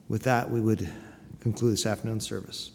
With 0.08 0.24
that, 0.24 0.50
we 0.50 0.60
would 0.60 0.90
conclude 1.40 1.74
this 1.74 1.86
afternoon 1.86 2.20
service. 2.20 2.72